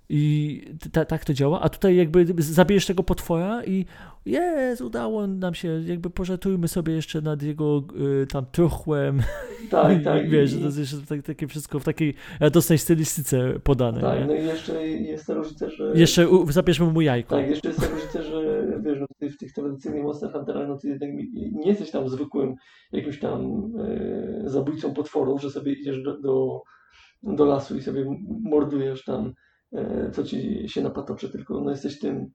i 0.08 0.62
tak 1.08 1.24
to 1.24 1.34
działa, 1.34 1.60
a 1.60 1.68
tutaj 1.68 1.96
jakby 1.96 2.26
zabijesz 2.38 2.86
tego 2.86 3.02
potwora 3.02 3.64
i 3.64 3.84
jest, 4.26 4.82
udało 4.82 5.26
nam 5.26 5.54
się, 5.54 5.82
jakby 5.86 6.10
pożartujmy 6.10 6.68
sobie 6.68 6.92
jeszcze 6.92 7.20
nad 7.20 7.42
jego 7.42 7.82
y, 8.22 8.26
tam 8.26 8.46
truchłem. 8.52 9.22
Tak, 9.70 10.04
tak. 10.04 10.24
I, 10.26 10.28
wiesz, 10.28 10.54
to 10.54 10.58
jest 10.58 10.78
jeszcze 10.78 10.96
tak, 11.08 11.22
takie 11.22 11.48
wszystko 11.48 11.80
w 11.80 11.84
takiej 11.84 12.14
radosnej 12.40 12.78
stylistyce 12.78 13.60
podane. 13.60 14.00
Tak, 14.00 14.20
nie? 14.20 14.26
no 14.26 14.34
i 14.34 14.44
jeszcze 14.44 14.88
jest 14.88 15.26
ta 15.26 15.34
różnica, 15.34 15.70
że... 15.70 15.92
Jeszcze 15.94 16.28
u, 16.28 16.52
zabierzmy 16.52 16.86
mu 16.86 17.00
jajko. 17.00 17.36
Tak, 17.36 17.50
jeszcze 17.50 17.68
jest 17.68 17.80
ta 17.80 17.86
różnica, 17.88 18.22
że 18.22 18.66
wiesz, 18.84 18.98
no, 19.00 19.06
ty 19.18 19.30
w 19.30 19.38
tych 19.38 19.52
tradycyjnych 19.52 20.02
Monster 20.02 20.32
Hunterach, 20.32 20.68
no 20.68 20.78
ty 20.78 20.88
jednak 20.88 21.10
nie 21.52 21.68
jesteś 21.68 21.90
tam 21.90 22.08
zwykłym 22.08 22.54
jakimś 22.92 23.20
tam 23.20 23.70
e, 23.78 24.50
zabójcą 24.50 24.94
potworów, 24.94 25.42
że 25.42 25.50
sobie 25.50 25.72
idziesz 25.72 26.02
do, 26.02 26.20
do, 26.20 26.62
do 27.22 27.44
lasu 27.44 27.76
i 27.76 27.82
sobie 27.82 28.04
mordujesz 28.42 29.04
tam 29.04 29.32
co 30.12 30.24
ci 30.24 30.68
się 30.68 30.82
napatoczy, 30.82 31.30
tylko 31.30 31.60
no, 31.60 31.70
jesteś 31.70 31.98
tym 31.98 32.30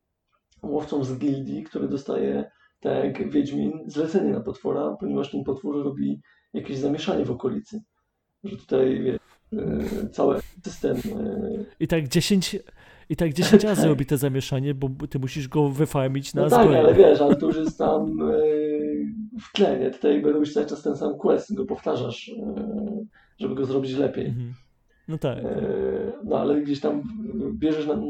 łowcą 0.64 1.04
z 1.04 1.18
gildii, 1.18 1.64
który 1.64 1.88
dostaje, 1.88 2.52
tak 2.80 3.20
jak 3.20 3.32
Wiedźmin, 3.32 3.72
zlecenie 3.88 4.32
na 4.32 4.42
potwora, 4.42 4.96
ponieważ 5.00 5.32
ten 5.32 5.44
potwór 5.44 5.84
robi 5.84 6.22
jakieś 6.54 6.78
zamieszanie 6.78 7.26
w 7.26 7.32
okolicy. 7.32 7.82
Że 8.44 8.58
tutaj 8.58 9.04
wie, 9.04 9.20
e, 9.54 10.10
cały 10.10 10.40
system. 10.64 10.98
E, 10.98 11.66
I 11.80 11.88
tak 11.88 12.08
10. 12.08 12.60
I 13.10 13.16
tak 13.16 13.34
10 13.34 13.64
razy 13.64 13.88
robi 13.94 14.06
to 14.06 14.18
zamieszanie, 14.18 14.74
bo 14.74 15.08
ty 15.08 15.20
musisz 15.20 15.48
go 15.48 15.70
wyfarmić 15.70 16.34
na 16.34 16.42
no 16.42 16.50
tak, 16.50 16.68
ale 16.68 16.94
wiesz, 16.94 17.22
ale 17.22 17.36
to 17.36 17.46
już 17.46 17.56
jest 17.56 17.78
tam 17.78 18.18
w 19.42 19.54
tle, 19.54 19.80
nie? 19.80 19.92
Tutaj 19.92 20.22
robisz 20.22 20.54
cały 20.54 20.66
czas 20.66 20.84
ten 20.84 20.96
sam 20.96 21.18
quest, 21.18 21.54
go 21.54 21.66
powtarzasz, 21.66 22.32
żeby 23.38 23.56
go 23.56 23.66
zrobić 23.66 23.94
lepiej. 23.94 24.26
Mhm. 24.26 24.54
No 25.08 25.18
tak. 25.18 25.38
E, 25.38 26.12
no 26.24 26.40
ale 26.40 26.62
gdzieś 26.62 26.80
tam 26.80 27.02
bierzesz 27.54 27.88
na, 27.88 28.02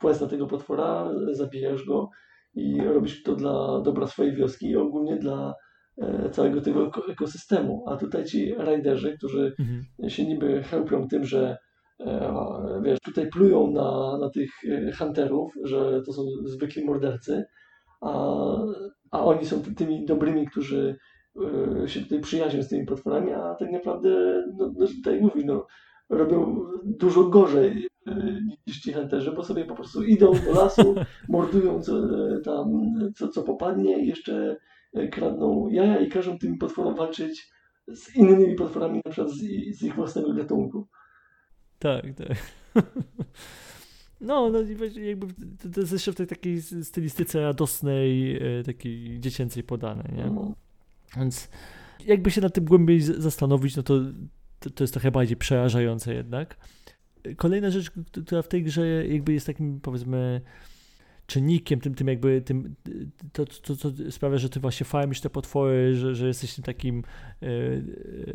quest 0.00 0.20
na 0.20 0.26
tego 0.26 0.46
potwora, 0.46 1.10
zabijasz 1.32 1.84
go 1.84 2.10
i 2.54 2.80
robisz 2.80 3.22
to 3.22 3.36
dla 3.36 3.80
dobra 3.80 4.06
swojej 4.06 4.34
wioski 4.34 4.70
i 4.70 4.76
ogólnie 4.76 5.16
dla 5.16 5.54
e, 5.98 6.30
całego 6.30 6.60
tego 6.60 6.90
ekosystemu. 7.08 7.84
A 7.88 7.96
tutaj 7.96 8.24
ci 8.24 8.54
rajderzy, 8.54 9.16
którzy 9.18 9.54
mhm. 9.58 10.10
się 10.10 10.26
niby 10.26 10.62
chełpią 10.62 11.08
tym, 11.08 11.24
że 11.24 11.56
e, 12.00 12.80
wiesz, 12.84 13.00
tutaj 13.00 13.28
plują 13.28 13.70
na, 13.70 14.18
na 14.18 14.30
tych 14.30 14.50
hunterów, 14.98 15.52
że 15.64 16.02
to 16.06 16.12
są 16.12 16.22
zwykli 16.44 16.84
mordercy, 16.84 17.44
a, 18.00 18.34
a 19.10 19.24
oni 19.24 19.46
są 19.46 19.62
tymi 19.76 20.04
dobrymi, 20.04 20.46
którzy 20.46 20.96
się 21.86 22.00
tutaj 22.00 22.20
przyjaźnią 22.20 22.62
z 22.62 22.68
tymi 22.68 22.86
potworami, 22.86 23.32
a 23.32 23.54
tak 23.54 23.70
naprawdę, 23.72 24.42
no, 24.58 24.72
no 24.78 24.86
tak 25.04 25.20
mówi, 25.20 25.44
no, 25.44 25.66
robią 26.10 26.66
dużo 26.84 27.24
gorzej 27.24 27.88
e, 28.06 28.40
niż 28.66 28.80
ci 28.80 28.92
hunterzy, 28.92 29.32
bo 29.32 29.44
sobie 29.44 29.64
po 29.64 29.74
prostu 29.74 30.04
idą 30.04 30.32
do 30.32 30.52
lasu, 30.52 30.94
mordują 31.28 31.82
co, 31.82 31.98
e, 31.98 32.40
tam, 32.40 32.94
co, 33.14 33.28
co 33.28 33.42
popadnie 33.42 34.02
i 34.02 34.06
jeszcze 34.06 34.56
e, 34.94 35.08
kradną 35.08 35.68
jaja 35.68 36.00
i 36.00 36.08
każą 36.08 36.38
tym 36.38 36.58
potworom 36.58 36.94
walczyć 36.94 37.50
z 37.88 38.16
innymi 38.16 38.54
potworami, 38.54 39.00
na 39.04 39.10
przykład 39.10 39.34
z, 39.34 39.38
z 39.78 39.82
ich 39.82 39.94
własnego 39.94 40.34
gatunku. 40.34 40.86
Tak, 41.78 42.04
tak. 42.14 42.36
No, 44.22 44.50
no 44.50 44.58
jakby 45.00 45.26
to 45.74 45.80
jest 45.80 45.92
jeszcze 45.92 46.12
w 46.12 46.14
tej 46.14 46.26
takiej 46.26 46.62
stylistyce 46.62 47.40
radosnej, 47.40 48.40
takiej 48.66 49.20
dziecięcej 49.20 49.62
podane, 49.62 50.04
nie? 50.16 50.24
No. 50.24 50.54
Więc 51.16 51.48
jakby 52.06 52.30
się 52.30 52.40
nad 52.40 52.54
tym 52.54 52.64
głębiej 52.64 53.00
zastanowić, 53.00 53.76
no 53.76 53.82
to 53.82 53.94
to, 54.60 54.70
to 54.70 54.84
jest 54.84 54.94
trochę 54.94 55.10
bardziej 55.10 55.36
przerażające 55.36 56.14
jednak. 56.14 56.56
Kolejna 57.36 57.70
rzecz, 57.70 57.90
która 58.26 58.42
w 58.42 58.48
tej 58.48 58.62
grze 58.62 59.06
jakby 59.06 59.32
jest 59.32 59.46
takim 59.46 59.80
powiedzmy 59.80 60.40
czynnikiem, 61.30 61.80
tym, 61.80 61.94
tym 61.94 62.08
jakby 62.08 62.42
tym, 62.42 62.74
to, 63.32 63.44
to, 63.46 63.76
to 63.76 63.90
sprawia, 64.10 64.38
że 64.38 64.48
ty 64.48 64.60
właśnie 64.60 64.86
farmisz 64.86 65.20
te 65.20 65.30
potwory, 65.30 65.94
że, 65.94 66.14
że 66.14 66.26
jesteś 66.26 66.54
tym 66.54 66.64
takim 66.64 67.02
e, 67.42 67.46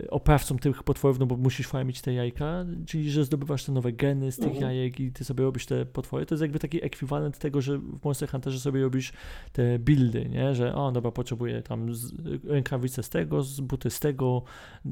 oprawcą 0.10 0.58
tych 0.58 0.84
potworów, 0.84 1.20
no 1.20 1.26
bo 1.26 1.38
musisz 1.38 1.68
farmić 1.68 2.02
te 2.02 2.14
jajka, 2.14 2.66
czyli 2.86 3.12
że 3.12 3.26
zdobywasz 3.26 3.66
te 3.66 3.72
nowe 3.72 3.92
geny 3.92 4.32
z 4.32 4.38
tych 4.38 4.54
mhm. 4.54 4.64
jajek 4.64 5.00
i 5.00 5.12
ty 5.12 5.24
sobie 5.24 5.44
robisz 5.44 5.66
te 5.66 5.86
potwory. 5.86 6.26
To 6.26 6.36
jest 6.36 6.42
jakby 6.42 6.60
taki 6.60 6.86
ekwiwalent 6.86 7.38
tego, 7.38 7.62
że 7.62 7.78
w 7.78 8.04
Monster 8.04 8.30
Hunterze 8.30 8.60
sobie 8.60 8.82
robisz 8.82 9.14
te 9.52 9.80
buildy, 9.80 10.30
nie? 10.30 10.56
Że 10.56 10.76
o, 10.76 10.92
dobra, 10.92 11.12
potrzebuję 11.12 11.62
tam 11.62 11.96
z, 11.96 12.14
rękawice 12.44 13.04
z 13.04 13.10
tego, 13.10 13.44
z 13.44 13.60
buty 13.60 13.90
z 13.90 14.00
tego, 14.00 14.44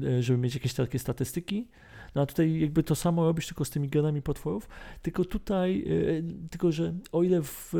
e, 0.02 0.22
żeby 0.22 0.38
mieć 0.38 0.54
jakieś 0.54 0.74
takie 0.74 0.98
statystyki. 0.98 1.68
No 2.14 2.22
a 2.22 2.26
tutaj 2.26 2.60
jakby 2.60 2.82
to 2.82 2.94
samo 2.94 3.24
robisz 3.24 3.46
tylko 3.46 3.64
z 3.64 3.70
tymi 3.70 3.88
genami 3.88 4.22
potworów, 4.22 4.68
tylko 5.02 5.24
tutaj, 5.24 5.84
yy, 5.86 6.24
tylko 6.50 6.72
że 6.72 6.94
o 7.12 7.22
ile 7.22 7.42
w 7.42 7.72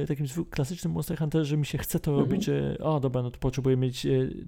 yy, 0.00 0.06
takim 0.08 0.26
klasycznym 0.50 0.92
Monster 0.92 1.18
Hunterze 1.18 1.56
mi 1.56 1.66
się 1.66 1.78
chce 1.78 2.00
to 2.00 2.10
mhm. 2.10 2.28
robić, 2.30 2.44
że 2.44 2.76
a 2.84 3.00
dobra, 3.00 3.22
no 3.22 3.30
to 3.30 3.38
potrzebuję 3.38 3.76
mieć 3.76 4.04
yy, 4.04 4.46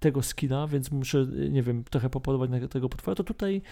tego 0.00 0.22
skilla, 0.22 0.66
więc 0.66 0.90
muszę, 0.90 1.26
nie 1.50 1.62
wiem, 1.62 1.84
trochę 1.90 2.10
popolować 2.10 2.50
na 2.50 2.68
tego 2.68 2.88
potwora, 2.88 3.14
to 3.14 3.24
tutaj 3.24 3.62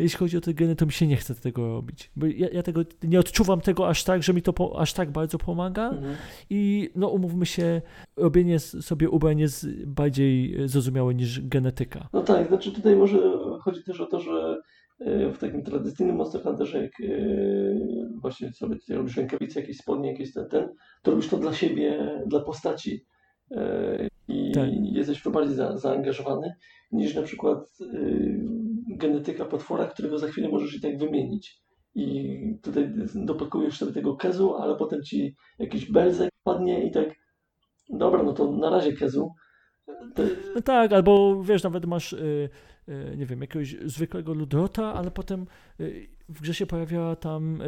jeśli 0.00 0.18
chodzi 0.18 0.36
o 0.36 0.40
te 0.40 0.54
geny, 0.54 0.76
to 0.76 0.86
mi 0.86 0.92
się 0.92 1.06
nie 1.06 1.16
chce 1.16 1.34
tego 1.34 1.68
robić, 1.68 2.10
bo 2.16 2.26
ja, 2.26 2.48
ja 2.52 2.62
tego 2.62 2.80
nie 3.02 3.20
odczuwam 3.20 3.60
tego 3.60 3.88
aż 3.88 4.04
tak, 4.04 4.22
że 4.22 4.34
mi 4.34 4.42
to 4.42 4.52
po, 4.52 4.80
aż 4.80 4.92
tak 4.92 5.10
bardzo 5.10 5.38
pomaga 5.38 5.88
mhm. 5.88 6.16
i 6.50 6.90
no 6.94 7.08
umówmy 7.08 7.46
się, 7.46 7.82
robienie 8.16 8.58
sobie 8.58 9.10
ubrań 9.10 9.38
jest 9.38 9.84
bardziej 9.86 10.56
zrozumiałe 10.68 11.14
niż 11.14 11.40
genetyka. 11.40 12.08
No 12.12 12.22
tak, 12.22 12.48
znaczy 12.48 12.72
tutaj 12.72 12.96
może 12.96 13.18
chodzi 13.58 13.84
też 13.84 14.00
o 14.00 14.06
to, 14.06 14.20
że 14.20 14.60
e, 15.00 15.32
w 15.32 15.38
takim 15.38 15.62
tradycyjnym 15.62 16.16
Monster 16.16 16.42
Hunterze, 16.42 16.82
jak 16.82 16.92
e, 17.00 17.06
właśnie 18.20 18.52
sobie 18.52 18.76
tutaj 18.76 18.96
robisz 18.96 19.16
rękawice, 19.16 19.60
jakieś 19.60 19.76
spodnie, 19.76 20.12
jakieś 20.12 20.32
ten, 20.32 20.48
ten, 20.48 20.68
to 21.02 21.10
robisz 21.10 21.28
to 21.28 21.36
dla 21.36 21.52
siebie, 21.52 22.22
dla 22.26 22.40
postaci 22.40 23.04
e, 23.50 24.08
i 24.28 24.52
tak. 24.52 24.68
jesteś 24.82 25.18
w 25.18 25.22
to 25.22 25.30
bardziej 25.30 25.54
za, 25.54 25.78
zaangażowany 25.78 26.54
niż 26.92 27.14
na 27.14 27.22
przykład 27.22 27.78
genetyka 28.88 29.44
potwora, 29.44 29.86
którego 29.86 30.18
za 30.18 30.26
chwilę 30.26 30.48
możesz 30.48 30.74
i 30.74 30.80
tak 30.80 30.98
wymienić. 30.98 31.60
I 31.94 32.38
tutaj 32.62 32.92
dopakujesz 33.14 33.78
sobie 33.78 33.92
tego 33.92 34.16
kezu, 34.16 34.54
ale 34.54 34.76
potem 34.76 35.02
ci 35.02 35.34
jakiś 35.58 35.92
belzek 35.92 36.30
padnie 36.44 36.86
i 36.86 36.90
tak 36.90 37.14
dobra, 37.90 38.22
no 38.22 38.32
to 38.32 38.52
na 38.52 38.70
razie 38.70 38.92
kezu. 38.92 39.32
No 40.54 40.62
tak, 40.64 40.92
albo 40.92 41.42
wiesz, 41.42 41.62
nawet 41.62 41.86
masz 41.86 42.12
y, 42.12 42.48
E, 42.88 43.16
nie 43.16 43.26
wiem, 43.26 43.40
jakiegoś 43.40 43.76
zwykłego 43.84 44.34
ludrota, 44.34 44.94
ale 44.94 45.10
potem 45.10 45.46
e, 45.80 45.84
w 46.28 46.40
grze 46.40 46.54
się 46.54 46.66
pojawia 46.66 47.16
tam 47.16 47.62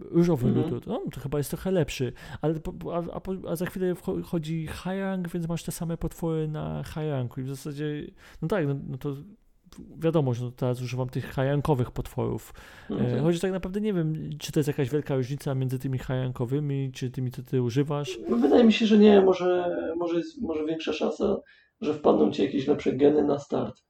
różowy 0.00 0.48
mhm. 0.48 0.64
ludrot. 0.64 0.86
No, 0.86 1.02
to 1.12 1.20
chyba 1.20 1.38
jest 1.38 1.50
trochę 1.50 1.70
lepszy, 1.70 2.12
ale 2.40 2.54
a, 2.92 3.16
a, 3.16 3.50
a 3.50 3.56
za 3.56 3.66
chwilę 3.66 3.94
wchodzi 3.94 4.66
high 4.66 5.00
rank, 5.00 5.28
więc 5.28 5.48
masz 5.48 5.62
te 5.62 5.72
same 5.72 5.96
potwory 5.96 6.48
na 6.48 6.82
high 6.84 7.10
ranku 7.10 7.40
i 7.40 7.44
w 7.44 7.48
zasadzie, 7.48 8.06
no 8.42 8.48
tak, 8.48 8.66
no, 8.66 8.76
no 8.88 8.98
to 8.98 9.16
wiadomo, 9.98 10.34
że 10.34 10.52
teraz 10.52 10.82
używam 10.82 11.08
tych 11.08 11.34
high-rankowych 11.34 11.90
potworów. 11.90 12.54
Mhm. 12.90 13.22
Choć 13.22 13.40
tak 13.40 13.52
naprawdę 13.52 13.80
nie 13.80 13.92
wiem, 13.92 14.30
czy 14.38 14.52
to 14.52 14.60
jest 14.60 14.68
jakaś 14.68 14.90
wielka 14.90 15.16
różnica 15.16 15.54
między 15.54 15.78
tymi 15.78 15.98
high-rankowymi, 15.98 16.92
czy 16.92 17.10
tymi, 17.10 17.30
co 17.30 17.42
ty 17.42 17.62
używasz. 17.62 18.18
No, 18.28 18.36
wydaje 18.36 18.64
mi 18.64 18.72
się, 18.72 18.86
że 18.86 18.98
nie. 18.98 19.20
Może, 19.20 19.76
może 19.96 20.16
jest 20.16 20.42
może 20.42 20.64
większa 20.64 20.92
szansa, 20.92 21.36
że 21.80 21.94
wpadną 21.94 22.30
ci 22.30 22.42
jakieś 22.42 22.66
lepsze 22.66 22.92
geny 22.92 23.24
na 23.24 23.38
start. 23.38 23.82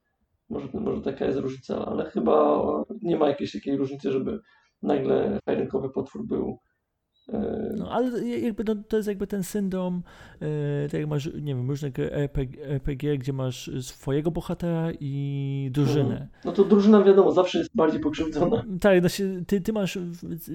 Może, 0.49 0.67
może 0.73 1.01
taka 1.01 1.25
jest 1.25 1.39
różnica, 1.39 1.85
ale 1.85 2.05
chyba 2.05 2.63
nie 3.01 3.17
ma 3.17 3.27
jakiejś 3.27 3.51
takiej 3.51 3.77
różnicy, 3.77 4.11
żeby 4.11 4.39
nagle 4.81 5.39
rynkowy 5.45 5.89
potwór 5.89 6.27
był 6.27 6.47
e, 6.49 6.68
no, 7.77 7.91
ale 7.91 8.27
jakby 8.27 8.63
to, 8.63 8.75
to, 8.75 8.97
jest 8.97 9.09
jakby 9.09 9.27
ten 9.27 9.43
syndrom, 9.43 10.03
e, 10.41 10.89
tak 10.89 10.99
jak 10.99 11.09
masz, 11.09 11.25
nie 11.25 11.55
wiem, 11.55 11.69
różne 11.69 11.91
RPG, 12.11 12.65
RPG, 12.65 13.17
gdzie 13.17 13.33
masz 13.33 13.71
swojego 13.81 14.31
bohatera 14.31 14.91
i 14.99 15.69
drużynę. 15.73 16.11
Mhm. 16.11 16.27
No 16.45 16.51
to 16.51 16.63
drużyna 16.63 17.03
wiadomo, 17.03 17.31
zawsze 17.31 17.59
jest 17.59 17.69
bardziej 17.75 17.99
pokrzywdzona. 17.99 18.63
Tak, 18.81 18.99
znaczy, 18.99 19.43
ty, 19.47 19.61
ty 19.61 19.73
masz 19.73 19.97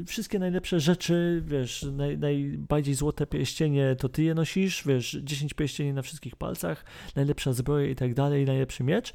wszystkie 0.06 0.38
najlepsze 0.38 0.80
rzeczy, 0.80 1.42
wiesz, 1.46 1.86
naj, 1.92 2.18
najbardziej 2.18 2.94
złote 2.94 3.26
pierścienie 3.26 3.96
to 3.98 4.08
ty 4.08 4.22
je 4.22 4.34
nosisz, 4.34 4.86
wiesz, 4.86 5.18
10 5.22 5.54
pierścieni 5.54 5.92
na 5.92 6.02
wszystkich 6.02 6.36
palcach, 6.36 6.84
najlepsza 7.16 7.52
zbroja 7.52 7.86
i 7.86 7.94
tak 7.94 8.14
dalej, 8.14 8.44
najlepszy 8.44 8.84
miecz, 8.84 9.14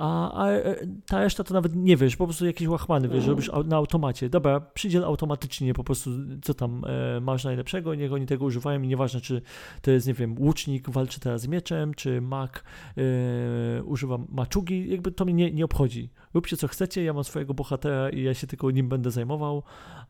a, 0.00 0.32
a 0.44 0.50
e, 0.50 0.76
ta 1.06 1.20
reszta 1.20 1.44
to 1.44 1.54
nawet 1.54 1.76
nie 1.76 1.96
wiesz, 1.96 2.16
po 2.16 2.24
prostu 2.24 2.46
jakieś 2.46 2.68
łachmany, 2.68 3.08
wiesz, 3.08 3.24
mm. 3.24 3.30
robisz 3.30 3.50
na 3.66 3.76
automacie. 3.76 4.28
Dobra, 4.28 4.60
przydziel 4.60 5.04
automatycznie 5.04 5.74
po 5.74 5.84
prostu, 5.84 6.10
co 6.42 6.54
tam 6.54 6.84
e, 7.16 7.20
masz 7.20 7.44
najlepszego, 7.44 7.94
niech 7.94 8.12
oni 8.12 8.26
tego 8.26 8.44
używają 8.44 8.82
i 8.82 8.88
nieważne, 8.88 9.20
czy 9.20 9.42
to 9.82 9.90
jest, 9.90 10.06
nie 10.06 10.14
wiem, 10.14 10.36
łucznik 10.38 10.90
walczy 10.90 11.20
teraz 11.20 11.48
mieczem, 11.48 11.94
czy 11.94 12.20
mak 12.20 12.64
e, 12.96 13.82
używa 13.82 14.18
maczugi, 14.28 14.90
jakby 14.90 15.12
to 15.12 15.24
mnie 15.24 15.34
nie, 15.34 15.50
nie 15.52 15.64
obchodzi. 15.64 16.10
Róbcie 16.34 16.56
co 16.56 16.68
chcecie, 16.68 17.04
ja 17.04 17.12
mam 17.12 17.24
swojego 17.24 17.54
bohatera 17.54 18.10
i 18.10 18.22
ja 18.22 18.34
się 18.34 18.46
tylko 18.46 18.70
nim 18.70 18.88
będę 18.88 19.10
zajmował, 19.10 19.62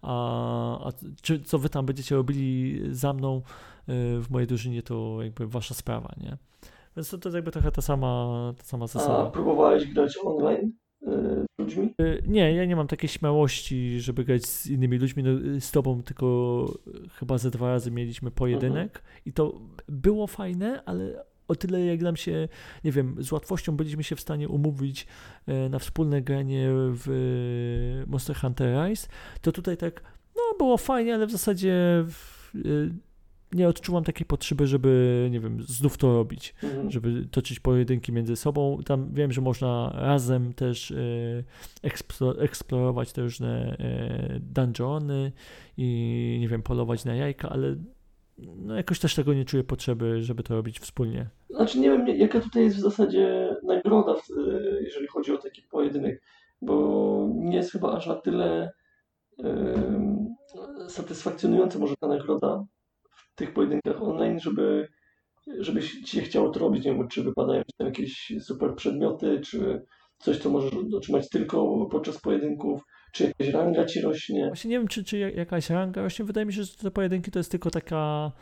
a, 0.03 0.89
a 0.89 0.93
czy 1.23 1.41
co 1.41 1.59
wy 1.59 1.69
tam 1.69 1.87
będziecie 1.87 2.15
robili 2.15 2.81
za 2.91 3.13
mną 3.13 3.37
e, 3.37 3.43
w 4.21 4.27
mojej 4.31 4.47
drużynie, 4.47 4.83
to 4.83 5.19
jakby 5.23 5.47
wasza 5.47 5.75
sprawa, 5.75 6.15
nie? 6.17 6.37
Więc 6.97 7.11
to, 7.11 7.19
to 7.19 7.29
jest 7.29 7.35
jakby 7.35 7.51
trochę 7.51 7.73
ta 7.73 7.83
sama, 7.83 8.55
ta 8.59 8.65
sama 8.65 8.87
zasada. 8.87 9.19
A 9.19 9.31
próbowałeś 9.31 9.87
grać 9.87 10.19
online? 10.25 10.73
Y, 11.03 11.47
z 11.59 11.59
ludźmi? 11.59 11.95
Y, 12.01 12.23
nie, 12.27 12.55
ja 12.55 12.65
nie 12.65 12.77
mam 12.77 12.87
takiej 12.87 13.09
śmiałości, 13.09 14.01
żeby 14.01 14.25
grać 14.25 14.47
z 14.47 14.67
innymi 14.67 14.99
ludźmi. 14.99 15.23
No, 15.23 15.61
z 15.61 15.71
tobą 15.71 16.03
tylko 16.03 16.67
chyba 17.15 17.39
ze 17.39 17.51
dwa 17.51 17.69
razy 17.69 17.91
mieliśmy 17.91 18.31
pojedynek 18.31 18.97
mhm. 18.97 19.23
i 19.27 19.33
to 19.33 19.61
było 19.89 20.27
fajne, 20.27 20.83
ale 20.85 21.25
o 21.49 21.55
tyle 21.55 21.81
jak 21.81 22.01
nam 22.01 22.17
się, 22.17 22.49
nie 22.85 22.93
wiem, 22.93 23.17
z 23.19 23.33
łatwością 23.33 23.77
byliśmy 23.77 24.05
się 24.05 24.17
w 24.17 24.21
stanie 24.21 24.49
umówić 24.49 25.07
e, 25.47 25.69
na 25.69 25.79
wspólne 25.79 26.23
granie 26.23 26.69
w 26.73 28.05
Monster 28.07 28.37
Hunter 28.37 28.85
Rise, 28.85 29.09
to 29.41 29.53
tutaj 29.53 29.77
tak, 29.77 30.03
no 30.37 30.43
było 30.59 30.77
fajnie, 30.77 31.15
ale 31.15 31.27
w 31.27 31.31
zasadzie 31.31 32.05
nie 33.53 33.69
odczuwam 33.69 34.05
takiej 34.05 34.27
potrzeby, 34.27 34.67
żeby, 34.67 35.29
nie 35.31 35.41
wiem, 35.41 35.63
znów 35.63 35.99
to 35.99 36.13
robić, 36.15 36.55
mhm. 36.63 36.91
żeby 36.91 37.27
toczyć 37.31 37.61
pojedynki 37.61 38.13
między 38.13 38.37
sobą. 38.37 38.79
Tam 38.87 39.15
wiem, 39.15 39.33
że 39.33 39.41
można 39.41 39.93
razem 39.95 40.53
też 40.53 40.91
e, 40.91 42.39
eksplorować 42.39 43.13
te 43.13 43.23
różne 43.23 43.77
e, 43.79 44.41
dungeony 44.41 45.33
i, 45.77 46.39
nie 46.41 46.49
wiem, 46.49 46.63
polować 46.63 47.05
na 47.05 47.15
jajka, 47.15 47.49
ale 47.49 47.77
no 48.39 48.77
jakoś 48.77 48.99
też 49.01 49.15
tego 49.15 49.35
nie 49.35 49.45
czuję 49.45 49.65
potrzeby, 49.65 50.23
żeby 50.23 50.43
to 50.43 50.55
robić 50.55 50.81
wspólnie. 50.81 51.27
Znaczy 51.51 51.81
nie 51.81 51.91
wiem, 51.91 52.09
jaka 52.09 52.41
tutaj 52.41 52.63
jest 52.63 52.77
w 52.77 52.81
zasadzie 52.81 53.57
nagroda, 53.63 54.15
jeżeli 54.81 55.07
chodzi 55.07 55.33
o 55.33 55.39
taki 55.39 55.63
pojedynek, 55.63 56.23
bo 56.63 57.29
nie 57.35 57.57
jest 57.57 57.73
chyba 57.73 57.93
aż 57.93 58.07
na 58.07 58.15
tyle 58.15 58.73
satysfakcjonująca 60.89 61.79
może 61.79 61.97
ta 61.97 62.09
nagroda, 62.09 62.65
tych 63.41 63.53
pojedynkach 63.53 64.03
online, 64.03 64.41
żeby, 64.41 64.89
żeby 65.59 65.83
ci 65.83 66.07
się 66.07 66.21
chciało 66.21 66.51
to 66.51 66.61
robić. 66.61 66.85
Nie 66.85 66.95
wiem, 66.95 67.09
czy 67.09 67.23
wypadają 67.23 67.63
tam 67.77 67.87
jakieś 67.87 68.33
super 68.41 68.75
przedmioty, 68.75 69.41
czy, 69.41 69.87
coś, 70.21 70.39
co 70.39 70.51
możesz 70.51 70.73
otrzymać 70.95 71.29
tylko 71.29 71.87
podczas 71.87 72.21
pojedynków, 72.21 72.83
czy 73.13 73.25
jakaś 73.25 73.49
ranga 73.55 73.85
ci 73.85 74.01
rośnie. 74.01 74.47
Właśnie 74.47 74.71
nie 74.71 74.79
wiem, 74.79 74.89
czy, 74.89 75.05
czy 75.05 75.19
jakaś 75.19 75.71
ranga 75.71 76.03
rośnie. 76.03 76.25
Wydaje 76.25 76.47
mi 76.47 76.53
się, 76.53 76.65
że 76.65 76.77
te 76.77 76.91
pojedynki 76.91 77.31
to 77.31 77.39
jest 77.39 77.51
tylko 77.51 77.71
taka 77.71 78.33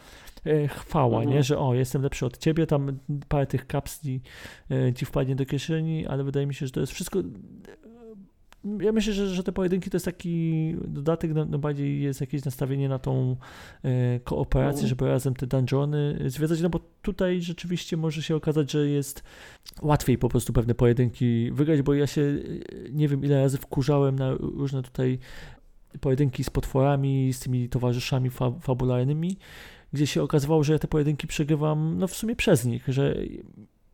e, 0.46 0.68
chwała, 0.68 1.18
mhm. 1.18 1.36
nie? 1.36 1.42
Że 1.42 1.58
o, 1.58 1.74
jestem 1.74 2.02
lepszy 2.02 2.26
od 2.26 2.38
ciebie, 2.38 2.66
tam 2.66 2.98
parę 3.28 3.46
tych 3.46 3.66
kapsli 3.66 4.20
e, 4.70 4.94
ci 4.94 5.04
wpadnie 5.04 5.36
do 5.36 5.46
kieszeni, 5.46 6.06
ale 6.06 6.24
wydaje 6.24 6.46
mi 6.46 6.54
się, 6.54 6.66
że 6.66 6.72
to 6.72 6.80
jest 6.80 6.92
wszystko 6.92 7.22
ja 8.80 8.92
myślę, 8.92 9.12
że, 9.12 9.28
że 9.28 9.42
te 9.42 9.52
pojedynki 9.52 9.90
to 9.90 9.96
jest 9.96 10.06
taki 10.06 10.74
dodatek, 10.84 11.34
no, 11.34 11.44
no 11.44 11.58
bardziej 11.58 12.02
jest 12.02 12.20
jakieś 12.20 12.44
nastawienie 12.44 12.88
na 12.88 12.98
tą 12.98 13.36
e, 13.82 14.20
kooperację, 14.20 14.80
mm. 14.80 14.88
żeby 14.88 15.08
razem 15.08 15.34
te 15.34 15.46
dungeony 15.46 16.18
zwiedzać, 16.26 16.60
no 16.60 16.70
bo 16.70 16.80
tutaj 17.02 17.42
rzeczywiście 17.42 17.96
może 17.96 18.22
się 18.22 18.36
okazać, 18.36 18.72
że 18.72 18.88
jest 18.88 19.22
łatwiej 19.82 20.18
po 20.18 20.28
prostu 20.28 20.52
pewne 20.52 20.74
pojedynki 20.74 21.50
wygrać, 21.52 21.82
bo 21.82 21.94
ja 21.94 22.06
się 22.06 22.22
e, 22.22 22.38
nie 22.90 23.08
wiem 23.08 23.24
ile 23.24 23.42
razy 23.42 23.58
wkurzałem 23.58 24.18
na 24.18 24.34
różne 24.34 24.82
tutaj 24.82 25.18
pojedynki 26.00 26.44
z 26.44 26.50
potworami, 26.50 27.32
z 27.32 27.40
tymi 27.40 27.68
towarzyszami 27.68 28.30
fa 28.30 28.50
fabularnymi, 28.60 29.36
gdzie 29.92 30.06
się 30.06 30.22
okazywało, 30.22 30.64
że 30.64 30.72
ja 30.72 30.78
te 30.78 30.88
pojedynki 30.88 31.26
przegrywam 31.26 31.98
no 31.98 32.08
w 32.08 32.14
sumie 32.14 32.36
przez 32.36 32.64
nich, 32.64 32.84
że 32.88 33.16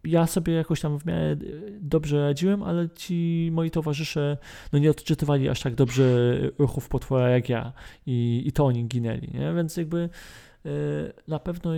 ja 0.05 0.27
sobie 0.27 0.53
jakoś 0.53 0.81
tam 0.81 0.99
w 0.99 1.07
miarę 1.07 1.33
e, 1.33 1.37
dobrze 1.81 2.21
radziłem, 2.21 2.63
ale 2.63 2.89
ci 2.91 3.49
moi 3.53 3.71
towarzysze 3.71 4.39
no 4.73 4.79
nie 4.79 4.91
odczytywali 4.91 5.49
aż 5.49 5.61
tak 5.61 5.75
dobrze 5.75 6.05
ruchów 6.59 6.89
potwora 6.89 7.29
jak 7.29 7.49
ja 7.49 7.73
i, 8.07 8.43
i 8.47 8.53
to 8.53 8.65
oni 8.67 8.85
ginęli, 8.85 9.31
nie? 9.35 9.55
Więc 9.55 9.77
jakby 9.77 10.09
e, 10.67 10.71
na 11.29 11.39
pewno 11.39 11.71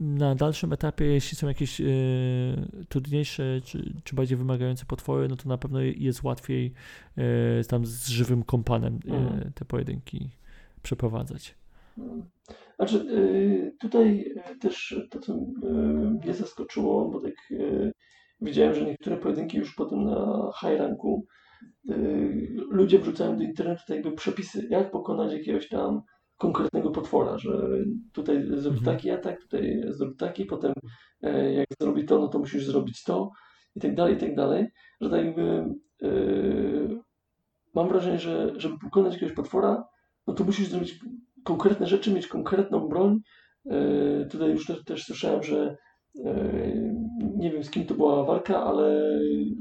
na 0.00 0.34
dalszym 0.34 0.72
etapie, 0.72 1.04
jeśli 1.04 1.36
są 1.36 1.48
jakieś 1.48 1.80
e, 1.80 1.84
trudniejsze 2.88 3.60
czy, 3.64 3.94
czy 4.04 4.16
bardziej 4.16 4.36
wymagające 4.38 4.86
potwory, 4.86 5.28
no 5.28 5.36
to 5.36 5.48
na 5.48 5.58
pewno 5.58 5.80
jest 5.80 6.22
łatwiej 6.22 6.72
tam 7.68 7.86
z 7.86 8.08
żywym 8.08 8.42
kompanem 8.42 9.00
mhm. 9.06 9.52
te 9.52 9.64
pojedynki 9.64 10.30
przeprowadzać. 10.82 11.54
Mhm. 12.80 12.88
Znaczy, 12.88 13.14
y, 13.14 13.76
tutaj 13.80 14.34
y, 14.52 14.58
też 14.58 15.00
to, 15.10 15.18
co 15.18 15.32
y, 15.34 15.38
mnie 16.24 16.34
zaskoczyło, 16.34 17.08
bo 17.08 17.20
tak 17.20 17.34
widziałem, 18.40 18.74
że 18.74 18.84
niektóre 18.84 19.16
pojedynki 19.16 19.58
już 19.58 19.74
potem 19.74 20.04
na 20.04 20.50
high 20.60 20.78
ranku 20.78 21.26
ludzie 22.70 22.98
wrzucają 22.98 23.36
do 23.36 23.42
internetu 23.42 23.82
tak 23.88 23.96
jakby 23.96 24.12
przepisy, 24.12 24.66
jak 24.70 24.90
pokonać 24.90 25.32
jakiegoś 25.32 25.68
tam 25.68 26.02
konkretnego 26.36 26.90
potwora, 26.90 27.38
że 27.38 27.50
tutaj 28.12 28.42
zrób 28.42 28.76
mhm. 28.76 28.96
taki 28.96 29.10
atak, 29.10 29.40
tutaj 29.40 29.82
zrób 29.88 30.18
taki, 30.18 30.44
potem 30.44 30.72
e, 31.22 31.52
jak 31.52 31.66
zrobi 31.80 32.04
to, 32.04 32.18
no 32.18 32.28
to 32.28 32.38
musisz 32.38 32.66
zrobić 32.66 33.04
to 33.04 33.30
i 33.76 33.80
tak 33.80 33.94
dalej, 33.94 34.14
i 34.14 34.18
tak 34.18 34.34
dalej, 34.34 34.66
że 35.00 35.10
tak 35.10 35.24
jakby 35.24 35.64
mam 37.74 37.88
wrażenie, 37.88 38.18
że 38.18 38.52
żeby 38.56 38.78
pokonać 38.78 39.12
jakiegoś 39.12 39.34
potwora, 39.34 39.84
no 40.26 40.34
to 40.34 40.44
musisz 40.44 40.68
zrobić 40.68 41.00
konkretne 41.44 41.86
rzeczy, 41.86 42.12
mieć 42.12 42.26
konkretną 42.26 42.88
broń. 42.88 43.20
E, 43.70 44.24
tutaj 44.24 44.50
już 44.50 44.66
też, 44.86 45.04
słyszałem, 45.04 45.42
że 45.42 45.76
e, 46.24 46.34
nie 47.36 47.50
wiem 47.50 47.64
z 47.64 47.70
kim 47.70 47.86
to 47.86 47.94
była 47.94 48.24
walka, 48.24 48.64
ale 48.64 49.20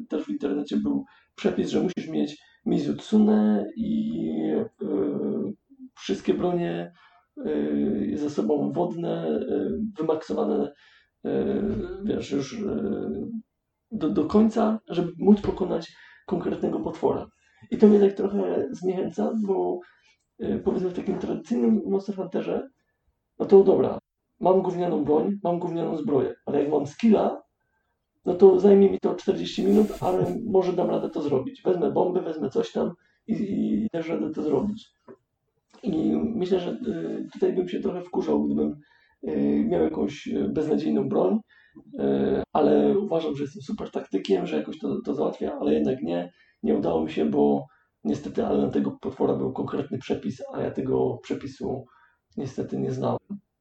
też 0.10 0.24
w 0.24 0.30
internecie 0.30 0.78
był 0.78 1.06
przepis, 1.36 1.70
że 1.70 1.82
musisz 1.82 2.10
mieć 2.10 2.38
Mizutsune 2.66 3.66
i 3.76 4.22
e, 4.56 4.70
wszystkie 6.00 6.34
bronie 6.34 6.92
ze 8.14 8.30
sobą 8.30 8.72
wodne, 8.72 9.40
wymaksowane, 9.98 10.72
wiesz, 12.04 12.32
już 12.32 12.64
do, 13.92 14.10
do 14.10 14.26
końca, 14.26 14.80
żeby 14.88 15.12
móc 15.18 15.42
pokonać 15.42 15.92
konkretnego 16.28 16.80
potwora. 16.80 17.28
I 17.72 17.78
to 17.78 17.88
mnie 17.88 18.00
tak 18.00 18.14
trochę 18.14 18.68
zniechęca, 18.72 19.32
bo 19.48 19.80
powiedzmy 20.64 20.90
w 20.90 20.94
takim 20.94 21.20
tradycyjnym 21.20 21.82
Monster 21.86 22.16
Hunterze, 22.16 22.70
no 23.40 23.46
to 23.46 23.64
dobra, 23.64 24.00
mam 24.40 24.62
gównianą 24.62 25.04
broń, 25.04 25.40
mam 25.44 25.60
gównianą 25.60 25.98
zbroję, 25.98 26.36
ale 26.46 26.60
jak 26.64 26.72
mam 26.72 26.88
skilla, 26.88 27.42
no 28.26 28.34
to 28.34 28.60
zajmie 28.60 28.92
mi 28.92 29.00
to 29.00 29.16
40 29.16 29.64
minut, 29.64 29.88
ale 30.00 30.36
może 30.46 30.74
dam 30.74 30.90
radę 30.90 31.10
to 31.10 31.22
zrobić. 31.22 31.62
Wezmę 31.62 31.92
bomby, 31.92 32.22
wezmę 32.22 32.50
coś 32.50 32.72
tam 32.72 32.92
i, 33.28 33.34
i 33.34 33.90
też 33.92 34.10
radę 34.10 34.34
to 34.34 34.44
zrobić. 34.44 34.90
I 35.84 36.16
myślę, 36.16 36.60
że 36.60 36.72
y, 36.72 37.28
tutaj 37.34 37.54
bym 37.54 37.70
się 37.70 37.80
trochę 37.80 38.02
wkurzał, 38.02 38.44
gdybym 38.44 38.76
y, 39.28 39.66
miał 39.70 39.84
jakąś 39.84 40.30
beznadziejną 40.50 41.10
broń, 41.10 41.40
ale 42.54 42.98
uważam, 42.98 43.36
że 43.36 43.44
jestem 43.44 43.62
super 43.62 43.92
taktykiem, 43.92 44.48
że 44.48 44.58
jakoś 44.58 44.80
to, 44.80 45.02
to 45.06 45.14
załatwia, 45.14 45.58
ale 45.62 45.74
jednak 45.74 46.02
nie, 46.02 46.32
nie 46.64 46.76
udało 46.76 47.04
mi 47.04 47.12
się, 47.12 47.26
bo 47.26 47.66
Niestety, 48.04 48.46
ale 48.46 48.62
na 48.62 48.70
tego 48.70 48.92
potwora 48.92 49.36
był 49.36 49.54
konkretny 49.54 49.98
przepis, 49.98 50.42
a 50.54 50.62
ja 50.62 50.72
tego 50.72 51.18
przepisu 51.24 51.86
niestety 52.38 52.78
nie 52.78 52.92
znałem 52.92 53.20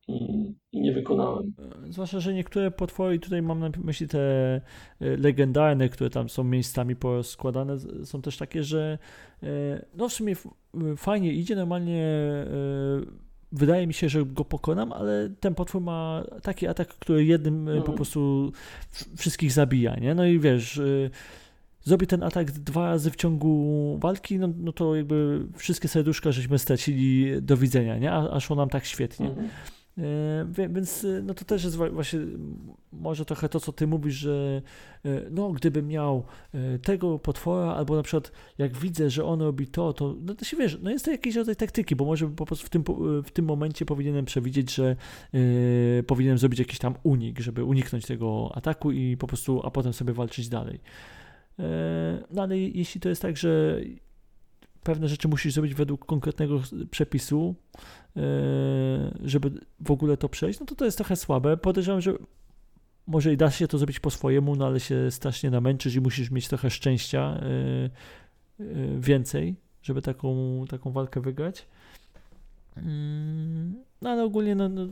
i, 0.09 0.55
i 0.73 0.81
nie 0.81 0.93
wykonałem. 0.93 1.53
Zwłaszcza, 1.89 2.21
że 2.21 2.35
niektóre 2.35 2.71
potwory, 2.71 3.19
tutaj 3.19 3.43
mam 3.43 3.61
na 3.61 3.71
myśli 3.85 4.09
te 4.09 4.21
e, 4.21 4.61
legendarne, 5.01 5.89
które 5.89 6.11
tam 6.11 6.29
są 6.29 6.45
miejscami 6.45 6.97
porozkładane, 6.97 7.77
są 8.05 8.23
też 8.23 8.37
takie, 8.37 8.65
że 8.65 8.99
e, 9.43 9.47
no 9.95 10.09
w 10.09 10.13
sumie 10.13 10.35
fajnie 10.97 11.33
idzie, 11.33 11.57
normalnie 11.57 12.05
e, 12.05 12.47
wydaje 13.53 13.87
mi 13.87 13.95
się, 13.95 14.09
że 14.09 14.25
go 14.25 14.45
pokonam, 14.45 14.93
ale 14.93 15.31
ten 15.41 15.55
potwór 15.55 15.83
ma 15.83 16.25
taki 16.43 16.67
atak, 16.67 16.89
który 16.89 17.25
jednym 17.25 17.65
po 17.65 17.73
mhm. 17.73 17.97
prostu 17.97 18.53
wszystkich 19.17 19.53
zabija, 19.53 19.97
nie? 19.97 20.15
No 20.15 20.25
i 20.25 20.39
wiesz 20.39 20.81
zrobi 21.89 22.07
ten 22.07 22.23
atak 22.23 22.53
dwa 22.53 22.91
razy 22.91 23.11
w 23.11 23.17
ciągu 23.17 23.99
walki, 24.03 24.39
no, 24.39 24.49
no 24.57 24.73
to 24.73 24.97
jakby 24.97 25.47
wszystkie 25.57 25.89
serduszka 25.89 26.33
żeśmy 26.33 26.59
stracili 26.59 27.43
do 27.43 27.57
widzenia, 27.57 27.99
nie? 27.99 28.13
A, 28.13 28.31
a 28.31 28.41
szło 28.41 28.57
nam 28.57 28.69
tak 28.69 28.85
świetnie. 28.85 29.29
Mhm. 29.29 29.49
E, 30.59 30.69
więc 30.69 31.05
e, 31.05 31.23
no 31.23 31.35
to 31.35 31.45
też 31.45 31.65
jest 31.65 31.77
właśnie 31.77 32.21
może 32.93 33.25
trochę 33.25 33.49
to, 33.49 33.61
co 33.61 33.73
ty 33.73 33.87
mówisz, 33.87 34.15
że 34.15 34.63
e, 35.05 35.09
no 35.31 35.53
gdybym 35.53 35.89
miał 35.89 36.25
tego 36.83 37.19
potwora, 37.19 37.73
albo 37.73 37.97
na 37.97 38.03
przykład 38.03 38.33
jak 38.59 38.77
widzę, 38.77 39.11
że 39.11 39.25
on 39.25 39.41
robi 39.43 39.67
to, 39.67 39.93
to 39.93 40.17
no 40.21 40.35
to 40.35 40.45
się 40.45 40.57
wiesz, 40.57 40.79
no 40.83 40.91
jest 40.91 41.05
to 41.05 41.11
jakiś 41.11 41.37
rodzaj 41.37 41.57
taktyki, 41.57 41.97
bo 41.97 42.05
może 42.05 42.29
po 42.29 42.47
prostu 42.47 42.67
w 42.67 42.71
tym, 42.71 42.85
w 43.25 43.31
tym 43.31 43.45
momencie 43.45 43.87
powinienem 43.87 44.25
przewidzieć, 44.25 44.75
że 44.75 44.97
powinienem 46.07 46.39
zrobić 46.39 46.59
jakiś 46.59 46.79
tam 46.79 46.95
unik, 47.03 47.41
żeby 47.41 47.65
uniknąć 47.65 48.07
tego 48.07 48.51
ataku 48.55 48.93
i 48.93 49.17
po 49.17 49.27
prostu, 49.27 49.61
a 49.65 49.71
potem 49.71 49.93
sobie 49.93 50.13
walczyć 50.13 50.49
dalej. 50.49 50.81
E, 51.59 52.19
no 52.31 52.43
ale 52.43 52.59
jeśli 52.59 53.01
to 53.01 53.09
jest 53.09 53.23
tak, 53.23 53.37
że 53.37 53.81
pewne 54.83 55.09
rzeczy 55.09 55.29
musisz 55.29 55.55
zrobić 55.55 55.75
według 55.75 56.07
konkretnego 56.07 56.61
przepisu, 56.91 57.55
e, 58.17 58.21
żeby 59.25 59.51
w 59.81 59.91
ogóle 59.91 60.17
to 60.17 60.29
przejść, 60.29 60.61
no 60.61 60.67
to 60.67 60.75
to 60.75 60.85
jest 60.85 60.97
trochę 60.97 61.17
słabe. 61.17 61.57
Podejrzewam, 61.57 62.01
że 62.01 62.13
może 63.07 63.33
i 63.33 63.37
da 63.37 63.51
się 63.51 63.69
to 63.69 63.79
zrobić 63.79 64.01
po 64.01 64.11
swojemu, 64.11 64.57
no 64.57 64.67
ale 64.67 64.81
się 64.81 65.11
strasznie 65.11 65.51
namęczysz 65.51 65.95
i 65.95 66.01
musisz 66.01 66.31
mieć 66.31 66.49
trochę 66.49 66.71
szczęścia 66.71 67.21
e, 67.21 67.91
więcej, 68.99 69.57
żeby 69.83 70.03
taką, 70.03 70.65
taką 70.69 70.93
walkę 70.93 71.21
wygrać. 71.21 71.67
Mm, 72.77 73.75
no 74.03 74.11
ale 74.11 74.25
ogólnie 74.25 74.55
no, 74.55 74.69
no 74.69 74.87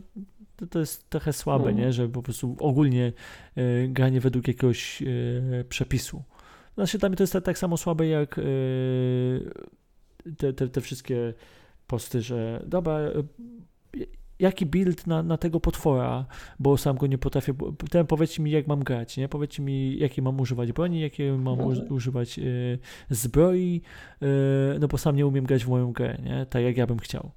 to, 0.57 0.67
to, 0.67 0.79
jest 0.79 1.11
trochę 1.11 1.33
słabe, 1.33 1.73
no. 1.73 1.79
nie? 1.79 1.93
że 1.93 2.09
po 2.09 2.23
prostu 2.23 2.57
ogólnie 2.59 3.13
granie 3.89 4.21
według 4.21 4.49
jakiegoś 4.49 5.03
przepisu. 5.69 6.23
Znaczy 6.77 6.99
dla 6.99 7.09
mnie 7.09 7.17
to 7.17 7.23
jest 7.23 7.37
tak, 7.45 7.59
samo 7.59 7.77
słabe 7.77 8.07
jak 8.07 8.37
yy, 8.37 9.53
te, 10.39 10.53
te, 10.53 10.69
te 10.69 10.81
wszystkie 10.81 11.35
posty, 11.87 12.23
że 12.23 12.63
dobra, 12.67 13.01
yy, 13.01 14.07
jaki 14.39 14.67
build 14.67 15.07
na, 15.07 15.23
na 15.23 15.37
tego 15.37 15.61
potwora, 15.61 16.27
bo 16.59 16.77
sam 16.77 16.97
go 16.97 17.07
nie 17.07 17.19
potrafię. 17.19 17.55
Ten 17.91 18.07
powiedzcie 18.07 18.43
mi, 18.43 18.51
jak 18.51 18.67
mam 18.67 18.85
grać, 18.85 19.17
nie? 19.17 19.29
Powiedzcie 19.29 19.63
mi, 19.63 19.99
jakie 19.99 20.23
mam 20.23 20.41
używać 20.41 20.73
broni, 20.73 21.01
jakie 21.01 21.33
mam 21.33 21.61
u, 21.61 21.95
używać 21.95 22.39
yy, 22.39 22.79
zbroi, 23.11 23.83
yy, 24.21 24.29
no 24.81 24.89
bo 24.89 24.99
sam 24.99 25.17
nie 25.17 25.27
umiem 25.27 25.45
grać 25.45 25.65
w 25.65 25.69
moją 25.69 25.93
grę, 25.93 26.19
nie? 26.25 26.47
Tak 26.47 26.63
jak 26.63 26.77
ja 26.77 26.87
bym 26.87 26.99
chciał. 26.99 27.31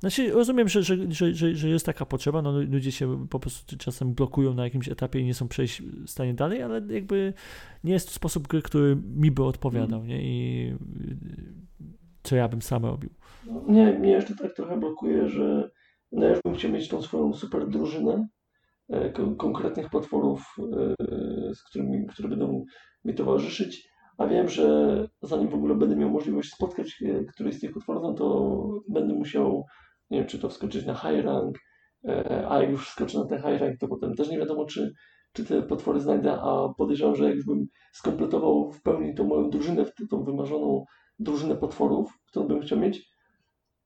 Znaczy, 0.00 0.32
rozumiem, 0.32 0.68
że, 0.68 0.82
że, 0.82 0.96
że, 1.10 1.34
że, 1.34 1.68
jest 1.68 1.86
taka 1.86 2.06
potrzeba, 2.06 2.42
no 2.42 2.60
ludzie 2.60 2.92
się 2.92 3.28
po 3.28 3.40
prostu 3.40 3.76
czasem 3.76 4.14
blokują 4.14 4.54
na 4.54 4.64
jakimś 4.64 4.88
etapie 4.88 5.20
i 5.20 5.24
nie 5.24 5.34
są 5.34 5.48
przejść 5.48 5.82
w 5.82 6.10
stanie 6.10 6.34
dalej, 6.34 6.62
ale 6.62 6.82
jakby 6.88 7.32
nie 7.84 7.92
jest 7.92 8.08
to 8.08 8.14
sposób 8.14 8.48
gry, 8.48 8.62
który 8.62 8.96
mi 8.96 9.30
by 9.30 9.44
odpowiadał, 9.44 10.04
nie? 10.04 10.22
I 10.22 10.74
co 12.22 12.36
ja 12.36 12.48
bym 12.48 12.62
sam 12.62 12.84
robił. 12.84 13.10
No, 13.46 13.64
nie, 13.68 13.92
mnie 13.92 14.10
jeszcze 14.10 14.36
tak 14.36 14.54
trochę 14.54 14.80
blokuje, 14.80 15.28
że 15.28 15.70
no 16.12 16.26
ja 16.26 16.36
bym 16.44 16.54
chciał 16.54 16.70
mieć 16.70 16.88
tą 16.88 17.02
swoją 17.02 17.32
super 17.34 17.68
drużynę 17.68 18.28
e, 18.88 19.12
konkretnych 19.36 19.90
potworów, 19.90 20.56
e, 20.58 21.54
z 21.54 21.62
którymi, 21.62 22.06
które 22.06 22.28
będą 22.28 22.64
mi 23.04 23.14
towarzyszyć, 23.14 23.90
a 24.18 24.26
wiem, 24.26 24.48
że 24.48 25.08
zanim 25.22 25.48
w 25.48 25.54
ogóle 25.54 25.74
będę 25.74 25.96
miał 25.96 26.10
możliwość 26.10 26.50
spotkać 26.50 27.02
e, 27.02 27.24
któryś 27.24 27.56
z 27.56 27.60
tych 27.60 27.72
potworów, 27.72 28.02
no 28.02 28.14
to 28.14 28.66
będę 28.88 29.14
musiał 29.14 29.66
nie 30.10 30.18
wiem, 30.18 30.26
czy 30.26 30.38
to 30.38 30.48
wskoczyć 30.48 30.86
na 30.86 30.94
high 30.94 31.24
rank, 31.24 31.58
e, 32.04 32.46
a 32.48 32.62
jak 32.62 32.70
już 32.70 32.88
wskoczę 32.88 33.18
na 33.18 33.26
ten 33.26 33.38
high 33.38 33.60
rank, 33.60 33.78
to 33.80 33.88
potem 33.88 34.14
też 34.14 34.30
nie 34.30 34.38
wiadomo, 34.38 34.64
czy 34.64 34.92
czy 35.32 35.44
te 35.44 35.62
potwory 35.62 36.00
znajdę, 36.00 36.32
a 36.32 36.68
podejrzewam, 36.76 37.16
że 37.16 37.24
jakbym 37.24 37.66
skompletował 37.92 38.72
w 38.72 38.82
pełni 38.82 39.14
tą 39.14 39.24
moją 39.24 39.50
drużynę, 39.50 39.84
tą 40.10 40.24
wymarzoną 40.24 40.84
drużynę 41.18 41.56
potworów, 41.56 42.18
którą 42.26 42.46
bym 42.46 42.60
chciał 42.60 42.78
mieć, 42.78 43.10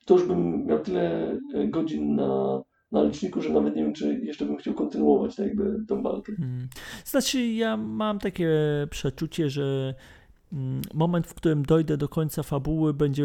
to 0.05 0.15
już 0.15 0.27
bym 0.27 0.67
miał 0.67 0.79
tyle 0.79 1.33
e, 1.55 1.69
godzin 1.69 2.15
na, 2.15 2.63
na 2.93 3.03
liczniku, 3.03 3.41
że 3.41 3.51
nawet 3.51 3.77
nie 3.77 3.85
wiem, 3.85 3.93
czy 3.93 4.21
jeszcze 4.23 4.47
bym 4.47 4.57
chciał 4.57 4.75
kontynuować 4.75 5.37
tak 5.37 5.47
jakby 5.47 5.85
tą 5.89 6.03
walkę. 6.03 6.33
Hmm. 6.37 6.69
Znaczy, 7.05 7.47
ja 7.47 7.77
mam 7.77 8.19
takie 8.19 8.51
przeczucie, 8.91 9.51
że 9.51 9.95
mm, 10.53 10.83
moment, 10.95 11.27
w 11.27 11.35
którym 11.35 11.63
dojdę 11.63 11.97
do 11.97 12.09
końca 12.09 12.43
fabuły, 12.43 12.95
będzie 12.95 13.25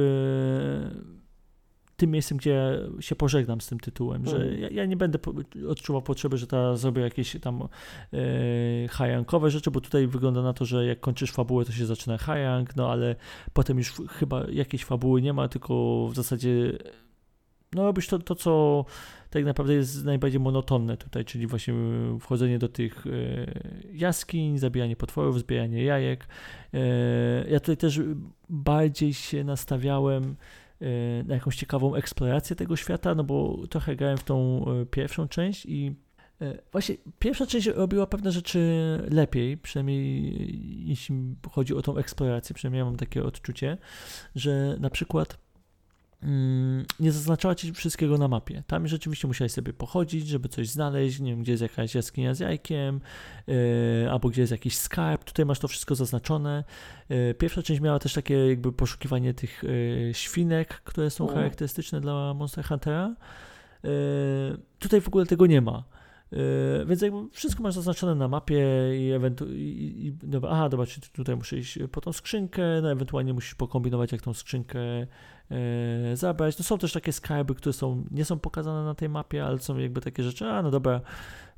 tym 2.00 2.12
miejscem, 2.12 2.38
gdzie 2.38 2.80
się 3.00 3.16
pożegnam 3.16 3.62
z 3.62 3.68
tym 3.68 3.80
tytułem, 3.80 4.26
że 4.26 4.36
mhm. 4.36 4.62
ja, 4.62 4.70
ja, 4.70 4.86
nie 4.86 4.98
będę 4.98 5.20
odczuwał 5.68 6.02
potrzeby, 6.02 6.38
że 6.38 6.48
ta 6.48 6.76
zrobię 6.76 7.02
jakieś 7.02 7.40
tam 7.42 7.62
e, 7.62 8.88
hajankowe 8.88 9.50
rzeczy, 9.50 9.72
bo 9.72 9.82
tutaj 9.82 10.08
wygląda 10.08 10.42
na 10.42 10.54
to, 10.54 10.66
że 10.66 10.86
jak 10.86 11.00
kończysz 11.00 11.32
fabułę, 11.32 11.66
to 11.66 11.72
się 11.72 11.86
zaczyna 11.86 12.18
hajank, 12.18 12.76
no 12.76 12.92
ale 12.92 13.16
potem 13.54 13.78
już 13.78 13.94
chyba 14.10 14.44
jakiejś 14.52 14.86
fabuły 14.86 15.22
nie 15.22 15.34
ma, 15.34 15.48
tylko 15.48 16.08
w 16.12 16.16
zasadzie 16.16 16.78
no 17.74 17.84
robisz 17.84 18.08
to, 18.08 18.20
to 18.20 18.36
co 18.36 18.86
tak 19.30 19.46
naprawdę 19.46 19.74
jest 19.74 20.06
najbardziej 20.06 20.40
monotonne 20.40 20.98
tutaj, 20.98 21.26
czyli 21.26 21.48
właśnie 21.48 21.74
wchodzenie 22.20 22.60
do 22.60 22.70
tych 22.70 23.08
e, 23.08 23.10
jaskiń, 23.94 24.58
zabijanie 24.58 24.96
potworów, 24.96 25.40
zbieranie 25.40 25.84
jajek. 25.84 26.28
E, 26.74 26.80
ja 27.50 27.60
tutaj 27.60 27.78
też 27.78 28.02
bardziej 28.50 29.14
się 29.14 29.44
nastawiałem 29.44 30.36
na 31.26 31.34
jakąś 31.34 31.56
ciekawą 31.56 31.96
eksplorację 31.96 32.56
tego 32.56 32.76
świata, 32.76 33.16
no 33.16 33.24
bo 33.24 33.68
trochę 33.70 33.96
grałem 33.96 34.18
w 34.18 34.24
tą 34.24 34.66
y, 34.82 34.86
pierwszą 34.86 35.28
część 35.28 35.66
i 35.66 35.96
y, 36.42 36.60
Właśnie 36.72 36.96
pierwsza 37.20 37.46
część 37.46 37.68
robiła 37.68 38.08
pewne 38.08 38.32
rzeczy 38.32 38.60
lepiej, 39.12 39.58
przynajmniej 39.58 40.90
jeśli 40.90 41.36
chodzi 41.52 41.76
o 41.76 41.82
tą 41.82 41.98
eksplorację, 41.98 42.54
przynajmniej 42.54 42.80
ja 42.80 42.86
mam 42.86 42.98
takie 42.98 43.24
odczucie, 43.24 43.78
że 44.36 44.78
na 44.80 44.90
przykład 44.90 45.49
nie 47.00 47.12
zaznaczała 47.12 47.56
ci 47.56 47.74
wszystkiego 47.74 48.18
na 48.18 48.28
mapie. 48.28 48.64
Tam 48.68 48.88
rzeczywiście 48.88 49.28
musiałeś 49.28 49.52
sobie 49.52 49.74
pochodzić, 49.74 50.28
żeby 50.28 50.50
coś 50.50 50.70
znaleźć, 50.70 51.20
nie 51.20 51.32
wiem, 51.32 51.42
gdzie 51.42 51.52
jest 51.52 51.62
jakaś 51.62 51.96
jaskinia 51.96 52.34
z 52.34 52.40
jajkiem, 52.40 53.02
yy, 53.48 53.56
albo 54.12 54.30
gdzie 54.30 54.42
jest 54.42 54.52
jakiś 54.52 54.78
skarb, 54.78 55.24
tutaj 55.24 55.46
masz 55.46 55.60
to 55.60 55.68
wszystko 55.68 55.96
zaznaczone. 55.96 56.64
Yy, 57.10 57.34
pierwsza 57.34 57.64
część 57.64 57.82
miała 57.82 58.00
też 58.00 58.14
takie 58.14 58.48
jakby 58.48 58.74
poszukiwanie 58.74 59.34
tych 59.34 59.64
yy, 59.64 60.14
świnek, 60.14 60.68
które 60.68 61.10
są 61.10 61.28
charakterystyczne 61.28 62.02
dla 62.02 62.34
Monster 62.34 62.66
Huntera. 62.66 63.16
Tutaj 64.80 65.02
w 65.02 65.08
ogóle 65.08 65.26
tego 65.26 65.46
nie 65.46 65.62
ma. 65.62 65.84
Yy, 66.32 66.86
więc 66.86 67.02
jakby 67.02 67.30
wszystko 67.32 67.64
masz 67.64 67.74
zaznaczone 67.74 68.16
na 68.16 68.28
mapie 68.28 68.66
i 69.00 69.12
ewentualnie, 69.12 70.12
dobra, 70.24 70.50
aha, 70.50 70.70
dobra, 70.70 70.86
tutaj 71.14 71.36
muszę 71.36 71.58
iść 71.58 71.80
po 71.92 72.02
tą 72.02 72.14
skrzynkę, 72.14 72.62
no 72.82 72.92
ewentualnie 72.92 73.34
musisz 73.34 73.56
pokombinować, 73.56 74.12
jak 74.12 74.22
tą 74.22 74.34
skrzynkę 74.34 74.80
yy, 75.00 75.58
zabrać. 76.14 76.58
No 76.58 76.64
są 76.64 76.78
też 76.78 76.94
takie 76.94 77.14
skarby, 77.14 77.56
które 77.56 77.74
są, 77.74 78.06
nie 78.12 78.26
są 78.26 78.40
pokazane 78.40 78.84
na 78.84 78.96
tej 78.96 79.10
mapie, 79.10 79.46
ale 79.46 79.60
są 79.60 79.78
jakby 79.78 80.02
takie 80.02 80.24
rzeczy, 80.24 80.46
a 80.46 80.62
no 80.62 80.72
dobra, 80.72 81.02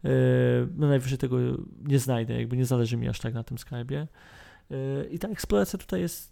yy, 0.03 0.11
no 0.75 0.87
najwyżej 0.87 1.17
tego 1.17 1.37
nie 1.83 1.99
znajdę, 1.99 2.39
jakby 2.39 2.57
nie 2.57 2.65
zależy 2.65 2.97
mi 2.97 3.09
aż 3.09 3.19
tak 3.19 3.33
na 3.33 3.43
tym 3.43 3.57
skarbie. 3.57 4.07
Yy, 4.69 5.07
I 5.11 5.19
ta 5.19 5.27
eksploracja 5.27 5.79
tutaj 5.79 6.01
jest 6.01 6.30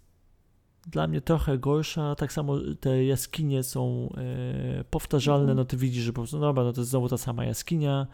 dla 0.86 1.06
mnie 1.06 1.20
trochę 1.20 1.58
gorsza. 1.58 2.14
Tak 2.14 2.32
samo 2.32 2.58
te 2.80 3.04
jaskinie 3.04 3.62
są 3.62 4.12
e, 4.16 4.84
powtarzalne, 4.84 5.42
mhm. 5.42 5.56
no 5.56 5.64
ty 5.64 5.76
widzisz, 5.76 6.04
że 6.04 6.12
po 6.12 6.20
prostu, 6.20 6.38
no 6.38 6.46
dobra, 6.46 6.64
no 6.64 6.72
to 6.72 6.80
jest 6.80 6.90
znowu 6.90 7.08
ta 7.08 7.18
sama 7.18 7.44
jaskinia. 7.44 8.06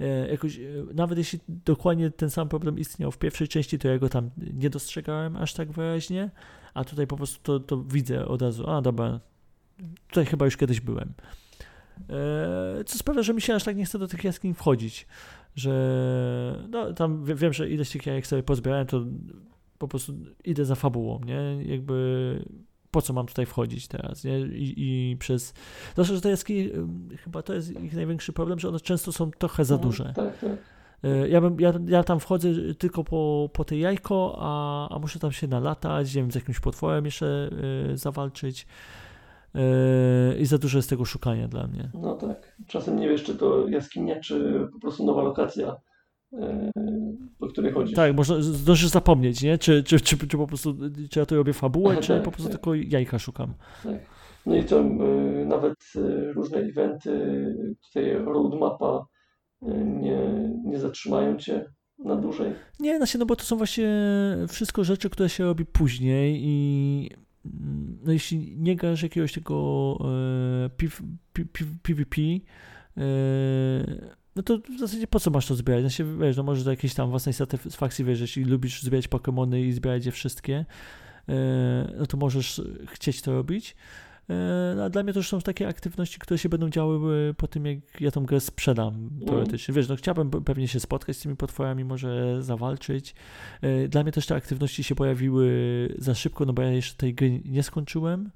E, 0.00 0.28
jakoś, 0.28 0.58
e, 0.58 0.62
nawet 0.94 1.18
jeśli 1.18 1.38
dokładnie 1.48 2.10
ten 2.10 2.30
sam 2.30 2.48
problem 2.48 2.78
istniał 2.78 3.10
w 3.10 3.18
pierwszej 3.18 3.48
części, 3.48 3.78
to 3.78 3.88
ja 3.88 3.98
go 3.98 4.08
tam 4.08 4.30
nie 4.54 4.70
dostrzegałem 4.70 5.36
aż 5.36 5.54
tak 5.54 5.72
wyraźnie, 5.72 6.30
a 6.74 6.84
tutaj 6.84 7.06
po 7.06 7.16
prostu 7.16 7.40
to, 7.42 7.60
to 7.66 7.82
widzę 7.82 8.28
od 8.28 8.42
razu, 8.42 8.70
a 8.70 8.82
dobra, 8.82 9.20
tutaj 10.08 10.26
chyba 10.26 10.44
już 10.44 10.56
kiedyś 10.56 10.80
byłem. 10.80 11.12
E, 12.10 12.84
co 12.84 12.98
sprawia, 12.98 13.22
że 13.22 13.34
mi 13.34 13.40
się 13.40 13.54
aż 13.54 13.64
tak 13.64 13.76
nie 13.76 13.84
chce 13.84 13.98
do 13.98 14.08
tych 14.08 14.24
jaskiń 14.24 14.54
wchodzić, 14.54 15.06
że 15.56 16.64
no 16.70 16.92
tam 16.92 17.24
wiem, 17.24 17.52
że 17.52 17.70
ileś 17.70 17.90
tych 17.90 18.06
jajek 18.06 18.26
sobie 18.26 18.42
pozbierałem, 18.42 18.86
to 18.86 19.04
po 19.78 19.88
prostu 19.88 20.12
idę 20.44 20.64
za 20.64 20.74
fabułą, 20.74 21.20
nie? 21.24 21.64
Jakby 21.72 22.44
po 22.90 23.02
co 23.02 23.12
mam 23.12 23.26
tutaj 23.26 23.46
wchodzić 23.46 23.88
teraz, 23.88 24.24
nie? 24.24 24.40
I, 24.40 24.74
i 24.76 25.16
przez... 25.16 25.54
Zwłaszcza, 25.92 26.14
że 26.14 26.20
to 26.20 26.28
jest 26.28 26.46
chyba 27.24 27.42
to 27.42 27.54
jest 27.54 27.80
ich 27.80 27.94
największy 27.94 28.32
problem, 28.32 28.58
że 28.58 28.68
one 28.68 28.80
często 28.80 29.12
są 29.12 29.30
trochę 29.30 29.64
za 29.64 29.74
mhm, 29.74 29.90
duże. 29.90 30.12
Tak, 30.16 30.38
tak. 30.38 30.58
E, 31.04 31.28
ja, 31.28 31.40
bym, 31.40 31.60
ja, 31.60 31.72
ja 31.86 32.04
tam 32.04 32.20
wchodzę 32.20 32.48
tylko 32.78 33.04
po, 33.04 33.50
po 33.52 33.64
te 33.64 33.76
jajko, 33.76 34.36
a, 34.40 34.88
a 34.94 34.98
muszę 34.98 35.18
tam 35.18 35.32
się 35.32 35.48
nalatać, 35.48 36.14
nie 36.14 36.22
wiem, 36.22 36.30
z 36.30 36.34
jakimś 36.34 36.60
potworem 36.60 37.04
jeszcze 37.04 37.50
y, 37.92 37.96
zawalczyć. 37.96 38.66
Y, 39.56 40.38
I 40.38 40.46
za 40.46 40.58
dużo 40.58 40.78
jest 40.78 40.90
tego 40.90 41.04
szukania 41.04 41.48
dla 41.48 41.66
mnie. 41.66 41.90
No 41.94 42.14
tak. 42.14 42.56
Czasem 42.66 43.00
nie 43.00 43.08
wiesz, 43.08 43.24
czy 43.24 43.34
to 43.34 43.68
jaskinia, 43.68 44.20
czy 44.20 44.68
po 44.72 44.80
prostu 44.80 45.06
nowa 45.06 45.22
lokacja 45.22 45.76
po 47.38 47.46
której 47.46 47.72
chodzi. 47.72 47.94
Tak, 47.94 48.16
można 48.16 48.42
zdążysz 48.42 48.88
zapomnieć, 48.88 49.42
nie? 49.42 49.58
Czy, 49.58 49.82
czy, 49.82 50.00
czy, 50.00 50.18
czy 50.18 50.36
po 50.36 50.46
prostu, 50.46 50.76
czy 51.10 51.18
ja 51.18 51.26
tu 51.26 51.36
robię 51.36 51.52
fabułę, 51.52 51.92
Aha, 51.92 52.00
czy 52.00 52.08
tak, 52.08 52.22
po 52.22 52.30
prostu 52.30 52.48
tak. 52.48 52.52
tylko 52.52 52.74
jajka 52.74 53.18
szukam. 53.18 53.54
Tak. 53.84 54.00
No 54.46 54.56
i 54.56 54.64
to 54.64 54.80
y, 54.80 55.46
nawet 55.46 55.74
y, 55.96 56.32
różne 56.32 56.58
eventy, 56.58 57.54
tutaj 57.86 58.12
roadmapa 58.12 59.06
nie, 60.00 60.50
nie 60.64 60.78
zatrzymają 60.78 61.36
cię 61.36 61.64
na 61.98 62.16
dłużej. 62.16 62.52
Nie, 62.80 62.96
znaczy, 62.96 63.18
no 63.18 63.26
bo 63.26 63.36
to 63.36 63.44
są 63.44 63.56
właśnie 63.56 63.88
wszystko 64.48 64.84
rzeczy, 64.84 65.10
które 65.10 65.28
się 65.28 65.44
robi 65.44 65.66
później 65.66 66.40
i 66.42 67.10
mm, 67.44 67.98
no 68.04 68.12
jeśli 68.12 68.56
nie 68.58 68.76
grasz 68.76 69.02
jakiegoś 69.02 69.32
tego 69.32 69.98
e, 70.64 70.70
PvP, 71.82 72.18
no 74.38 74.42
to 74.42 74.58
w 74.58 74.78
zasadzie 74.78 75.06
po 75.06 75.20
co 75.20 75.30
masz 75.30 75.46
to 75.46 75.54
zbierać? 75.54 75.84
No 75.84 75.90
się, 75.90 76.18
wiesz, 76.18 76.36
no 76.36 76.42
może 76.42 76.64
do 76.64 76.70
jakiejś 76.70 76.94
tam 76.94 77.10
własnej 77.10 77.32
satysfakcji, 77.32 78.04
wiesz, 78.04 78.20
jeśli 78.20 78.44
lubisz 78.44 78.82
zbierać 78.82 79.08
Pokémony 79.08 79.58
i 79.58 79.72
zbierać 79.72 80.06
je 80.06 80.12
wszystkie, 80.12 80.64
e, 81.28 81.94
no 81.98 82.06
to 82.06 82.16
możesz 82.16 82.62
chcieć 82.86 83.22
to 83.22 83.32
robić. 83.32 83.76
E, 84.30 84.74
no, 84.76 84.84
a 84.84 84.90
dla 84.90 85.02
mnie 85.02 85.12
to 85.12 85.18
już 85.18 85.28
są 85.28 85.40
takie 85.40 85.68
aktywności, 85.68 86.18
które 86.18 86.38
się 86.38 86.48
będą 86.48 86.70
działy 86.70 87.34
po 87.34 87.48
tym, 87.48 87.66
jak 87.66 88.00
ja 88.00 88.10
tą 88.10 88.26
grę 88.26 88.40
sprzedam 88.40 89.10
teoretycznie. 89.26 89.74
Wiesz, 89.74 89.88
no 89.88 89.96
chciałbym 89.96 90.30
pewnie 90.30 90.68
się 90.68 90.80
spotkać 90.80 91.16
z 91.16 91.20
tymi 91.20 91.36
potworami, 91.36 91.84
może 91.84 92.42
zawalczyć. 92.42 93.14
E, 93.60 93.88
dla 93.88 94.02
mnie 94.02 94.12
też 94.12 94.26
te 94.26 94.34
aktywności 94.34 94.84
się 94.84 94.94
pojawiły 94.94 95.48
za 95.98 96.14
szybko, 96.14 96.44
no 96.44 96.52
bo 96.52 96.62
ja 96.62 96.70
jeszcze 96.70 96.96
tej 96.96 97.14
gry 97.14 97.40
nie 97.44 97.62
skończyłem. 97.62 98.30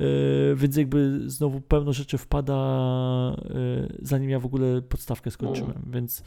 E, 0.00 0.54
więc 0.54 0.76
jakby 0.76 1.30
znowu 1.30 1.60
pełno 1.60 1.92
rzeczy 1.92 2.18
wpada, 2.18 2.54
e, 2.54 3.88
zanim 4.02 4.30
ja 4.30 4.40
w 4.40 4.46
ogóle 4.46 4.82
podstawkę 4.82 5.30
skończyłem, 5.30 5.70
mm. 5.70 5.82
więc 5.86 6.22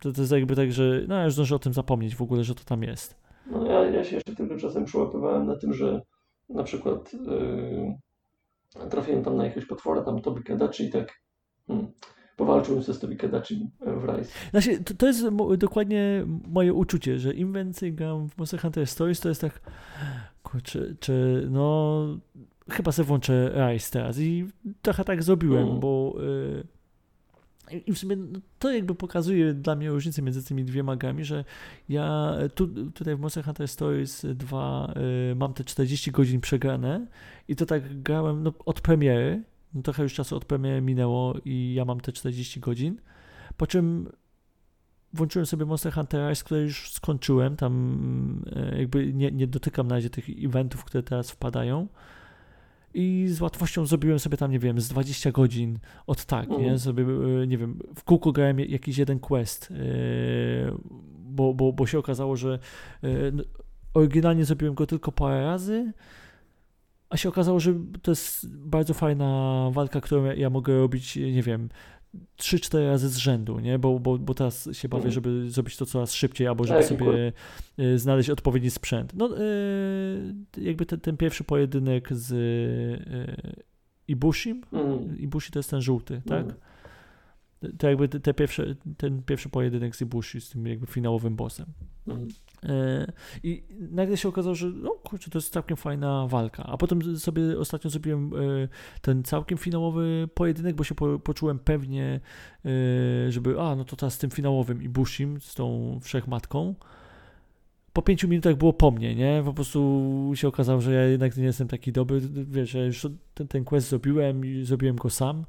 to, 0.00 0.12
to 0.12 0.20
jest 0.20 0.32
jakby 0.32 0.56
tak, 0.56 0.72
że 0.72 1.04
no 1.08 1.14
ja 1.14 1.24
już 1.24 1.34
zdążę 1.34 1.56
o 1.56 1.58
tym 1.58 1.72
zapomnieć 1.72 2.16
w 2.16 2.22
ogóle, 2.22 2.44
że 2.44 2.54
to 2.54 2.64
tam 2.64 2.82
jest. 2.82 3.16
No 3.50 3.66
ja, 3.66 3.90
ja 3.90 4.04
się 4.04 4.14
jeszcze 4.14 4.34
tylko 4.34 4.56
czasem 4.56 4.84
przyłapywałem 4.84 5.46
na 5.46 5.56
tym, 5.56 5.74
że 5.74 6.00
na 6.48 6.62
przykład 6.62 7.12
yy, 7.12 8.88
trafiłem 8.90 9.24
tam 9.24 9.36
na 9.36 9.44
jakiegoś 9.44 9.68
potwora, 9.68 10.02
tam 10.02 10.22
Tobi 10.22 10.42
Kadachi 10.42 10.84
i 10.84 10.90
tak 10.90 11.20
hmm, 11.66 11.86
powalczyłem 12.36 12.82
ze 12.82 12.94
Tobi 12.94 13.16
Kadachi 13.16 13.70
w 13.80 14.04
Rise. 14.04 14.32
Znaczy, 14.50 14.84
to, 14.84 14.94
to 14.94 15.06
jest 15.06 15.28
dokładnie 15.58 16.26
moje 16.48 16.74
uczucie, 16.74 17.18
że 17.18 17.34
im 17.34 17.52
więcej 17.52 17.92
gram 17.92 18.28
w 18.28 18.38
Monster 18.38 18.60
Hunter 18.60 18.86
Stories, 18.86 19.20
to 19.20 19.28
jest 19.28 19.40
tak 19.40 19.60
kurczę, 20.42 20.94
czy 21.00 21.46
no 21.50 22.06
chyba 22.70 22.92
sobie 22.92 23.06
włączę 23.06 23.52
Rise 23.70 23.90
teraz 23.90 24.18
i 24.18 24.46
trochę 24.82 25.04
tak 25.04 25.22
zrobiłem, 25.22 25.68
mm. 25.68 25.80
bo 25.80 26.16
yy, 26.18 26.64
i 27.86 27.92
w 27.92 27.98
sumie 27.98 28.16
no, 28.16 28.38
to 28.58 28.72
jakby 28.72 28.94
pokazuje 28.94 29.54
dla 29.54 29.76
mnie 29.76 29.90
różnicę 29.90 30.22
między 30.22 30.44
tymi 30.44 30.64
dwiema 30.64 30.96
grami, 30.96 31.24
że 31.24 31.44
ja 31.88 32.34
tu, 32.54 32.68
tutaj 32.90 33.16
w 33.16 33.20
Monster 33.20 33.44
Hunter 33.44 33.68
Stories 33.68 34.26
2 34.34 34.92
yy, 35.28 35.34
mam 35.34 35.54
te 35.54 35.64
40 35.64 36.10
godzin 36.10 36.40
przegrane 36.40 37.06
i 37.48 37.56
to 37.56 37.66
tak 37.66 38.02
grałem 38.02 38.42
no, 38.42 38.52
od 38.66 38.80
premiery, 38.80 39.42
no, 39.74 39.82
trochę 39.82 40.02
już 40.02 40.14
czasu 40.14 40.36
od 40.36 40.44
premiery 40.44 40.80
minęło 40.80 41.34
i 41.44 41.74
ja 41.74 41.84
mam 41.84 42.00
te 42.00 42.12
40 42.12 42.60
godzin, 42.60 43.00
po 43.56 43.66
czym 43.66 44.08
włączyłem 45.12 45.46
sobie 45.46 45.64
Monster 45.64 45.92
Hunter 45.92 46.28
Rise, 46.30 46.44
które 46.44 46.62
już 46.62 46.92
skończyłem, 46.92 47.56
tam 47.56 48.44
yy, 48.72 48.78
jakby 48.78 49.12
nie, 49.12 49.30
nie 49.30 49.46
dotykam 49.46 49.88
na 49.88 49.94
razie 49.94 50.10
tych 50.10 50.44
eventów, 50.44 50.84
które 50.84 51.02
teraz 51.02 51.30
wpadają, 51.30 51.88
i 52.94 53.26
z 53.28 53.40
łatwością 53.40 53.86
zrobiłem 53.86 54.18
sobie 54.18 54.36
tam, 54.36 54.50
nie 54.50 54.58
wiem, 54.58 54.80
z 54.80 54.88
20 54.88 55.32
godzin 55.32 55.78
od 56.06 56.24
tak, 56.24 56.48
nie? 56.48 56.56
Mhm. 56.56 56.78
Sobie, 56.78 57.04
e, 57.42 57.46
nie 57.46 57.58
wiem, 57.58 57.78
w 57.94 58.04
kółko 58.04 58.32
grałem 58.32 58.60
jakiś 58.60 58.98
jeden 58.98 59.20
quest, 59.20 59.70
e, 59.70 59.74
bo, 61.18 61.54
bo, 61.54 61.72
bo 61.72 61.86
się 61.86 61.98
okazało, 61.98 62.36
że 62.36 62.58
e, 63.04 63.08
oryginalnie 63.94 64.44
zrobiłem 64.44 64.74
go 64.74 64.86
tylko 64.86 65.12
parę 65.12 65.44
razy, 65.44 65.92
a 67.10 67.16
się 67.16 67.28
okazało, 67.28 67.60
że 67.60 67.74
to 68.02 68.10
jest 68.10 68.48
bardzo 68.48 68.94
fajna 68.94 69.70
walka, 69.72 70.00
którą 70.00 70.24
ja 70.24 70.50
mogę 70.50 70.78
robić, 70.78 71.16
nie 71.16 71.42
wiem, 71.42 71.68
3-4 72.38 72.86
razy 72.86 73.08
z 73.08 73.16
rzędu, 73.16 73.60
nie? 73.60 73.78
Bo, 73.78 73.98
bo, 74.00 74.18
bo 74.18 74.34
teraz 74.34 74.68
się 74.72 74.88
bawię, 74.88 74.98
Mhm. 75.04 75.12
żeby 75.14 75.50
zrobić 75.50 75.76
to 75.76 75.86
coraz 75.86 76.12
szybciej, 76.14 76.46
albo 76.46 76.64
żeby 76.64 76.80
Tak, 76.80 76.88
sobie 76.88 77.32
y, 77.78 77.98
znaleźć 77.98 78.30
odpowiedni 78.30 78.70
sprzęt. 78.70 79.12
No, 79.14 79.38
y, 79.40 80.34
jakby 80.58 80.86
ten, 80.86 81.00
ten 81.00 81.16
pierwszy 81.16 81.44
pojedynek 81.44 82.08
z 82.12 82.32
y, 82.32 83.54
Ibushim, 84.08 84.62
Mm. 84.72 85.18
Ibushi 85.18 85.52
to 85.52 85.58
jest 85.58 85.70
ten 85.70 85.80
żółty, 85.80 86.22
tak? 86.28 86.44
Mm. 86.44 86.54
To 87.78 87.88
jakby 87.88 88.08
te, 88.08 88.20
te 88.20 88.34
pierwsze, 88.34 88.74
ten 88.96 89.22
pierwszy 89.22 89.48
pojedynek 89.48 89.96
z 89.96 90.00
Ibushi, 90.00 90.40
z 90.40 90.48
tym 90.50 90.66
jakby 90.66 90.86
finałowym 90.86 91.36
bossem. 91.36 91.66
I 93.42 93.62
nagle 93.90 94.16
się 94.16 94.28
okazało, 94.28 94.54
że 94.54 94.66
no 94.66 94.90
kurczę, 94.90 95.30
to 95.30 95.38
jest 95.38 95.52
całkiem 95.52 95.76
fajna 95.76 96.26
walka. 96.26 96.62
A 96.66 96.76
potem 96.76 97.18
sobie 97.18 97.58
ostatnio 97.58 97.90
zrobiłem 97.90 98.32
e, 98.34 98.68
ten 99.00 99.22
całkiem 99.22 99.58
finałowy 99.58 100.28
pojedynek, 100.34 100.76
bo 100.76 100.84
się 100.84 100.94
po, 100.94 101.18
poczułem 101.18 101.58
pewnie, 101.58 102.20
e, 102.64 103.32
żeby, 103.32 103.60
a 103.60 103.76
no 103.76 103.84
to 103.84 103.96
teraz 103.96 104.14
z 104.14 104.18
tym 104.18 104.30
finałowym 104.30 104.82
i 104.82 104.88
Bushim, 104.88 105.40
z 105.40 105.54
tą 105.54 105.98
wszechmatką. 106.02 106.74
Po 107.92 108.02
pięciu 108.02 108.28
minutach 108.28 108.56
było 108.56 108.72
po 108.72 108.90
mnie, 108.90 109.14
nie? 109.14 109.42
Po 109.44 109.52
prostu 109.52 110.30
się 110.34 110.48
okazało, 110.48 110.80
że 110.80 110.92
ja 110.92 111.04
jednak 111.04 111.36
nie 111.36 111.44
jestem 111.44 111.68
taki 111.68 111.92
dobry. 111.92 112.20
Wiesz, 112.30 112.74
ja 112.74 112.84
już 112.84 113.06
ten, 113.34 113.48
ten 113.48 113.64
quest 113.64 113.88
zrobiłem 113.88 114.44
i 114.44 114.64
zrobiłem 114.64 114.96
go 114.96 115.10
sam. 115.10 115.44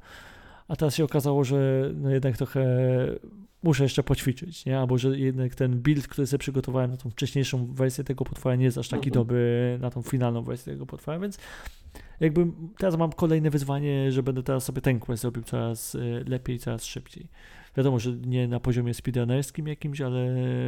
A 0.68 0.76
teraz 0.76 0.94
się 0.94 1.04
okazało, 1.04 1.44
że 1.44 1.90
no 1.94 2.10
jednak 2.10 2.36
trochę 2.36 2.66
muszę 3.62 3.82
jeszcze 3.82 4.02
poćwiczyć, 4.02 4.64
nie? 4.66 4.78
Albo 4.78 4.98
że 4.98 5.18
jednak 5.18 5.54
ten 5.54 5.78
build, 5.82 6.08
który 6.08 6.26
sobie 6.26 6.38
przygotowałem 6.38 6.90
na 6.90 6.96
tą 6.96 7.10
wcześniejszą 7.10 7.66
wersję 7.66 8.04
tego 8.04 8.24
potwora 8.24 8.56
nie 8.56 8.64
jest 8.64 8.78
aż 8.78 8.88
taki 8.88 9.08
Mhm. 9.08 9.12
dobry 9.26 9.78
na 9.80 9.90
tą 9.90 10.02
finalną 10.02 10.42
wersję 10.42 10.72
tego 10.72 10.86
potwora, 10.86 11.18
więc 11.18 11.38
jakby 12.20 12.46
teraz 12.78 12.96
mam 12.96 13.12
kolejne 13.12 13.50
wyzwanie, 13.50 14.12
że 14.12 14.22
będę 14.22 14.42
teraz 14.42 14.64
sobie 14.64 14.82
ten 14.82 15.00
quest 15.00 15.24
robił 15.24 15.42
coraz 15.42 15.94
y, 15.94 16.24
lepiej, 16.26 16.58
coraz 16.58 16.84
szybciej. 16.84 17.28
Wiadomo, 17.76 17.98
że 17.98 18.12
nie 18.12 18.48
na 18.48 18.60
poziomie 18.60 18.94
speedrunnerskim 18.94 19.68
jakimś, 19.68 20.00
ale 20.00 20.26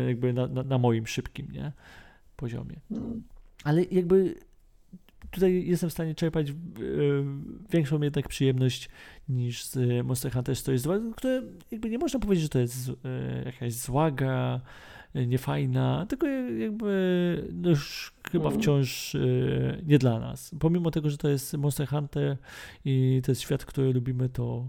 jakby 0.08 0.32
na, 0.32 0.46
na, 0.46 0.62
na 0.62 0.78
moim 0.78 1.06
szybkim, 1.06 1.52
nie? 1.52 1.72
Poziomie. 2.36 2.80
Mm. 2.90 3.22
Ale 3.64 3.84
jakby 3.84 4.34
tutaj 5.30 5.66
jestem 5.66 5.90
w 5.90 5.92
stanie 5.92 6.14
czerpać 6.14 6.50
e, 6.50 6.54
większą 7.70 8.00
jednak 8.00 8.28
przyjemność 8.28 8.88
niż 9.28 9.64
z 9.64 9.76
e, 9.76 10.02
Monster 10.02 10.32
Hunter 10.32 10.56
Stories 10.56 10.82
2, 10.82 10.94
które 11.16 11.42
jakby 11.70 11.90
nie 11.90 11.98
można 11.98 12.20
powiedzieć, 12.20 12.42
że 12.42 12.48
to 12.48 12.58
jest 12.58 12.88
e, 12.88 13.44
jakaś 13.44 13.72
zła 13.72 14.10
gra, 14.10 14.60
niefajna, 15.14 16.06
tylko 16.08 16.26
jakby 16.58 17.48
no 17.52 17.70
już 17.70 18.14
chyba 18.30 18.44
Mhm. 18.44 18.62
wciąż 18.62 19.16
nie 19.86 19.98
dla 19.98 20.20
nas. 20.20 20.54
Pomimo 20.60 20.90
tego, 20.90 21.10
że 21.10 21.18
to 21.18 21.28
jest 21.28 21.54
Monster 21.54 21.88
Hunter 21.88 22.36
i 22.84 23.20
to 23.24 23.30
jest 23.30 23.40
świat, 23.40 23.64
który 23.64 23.92
lubimy, 23.92 24.28
to 24.28 24.68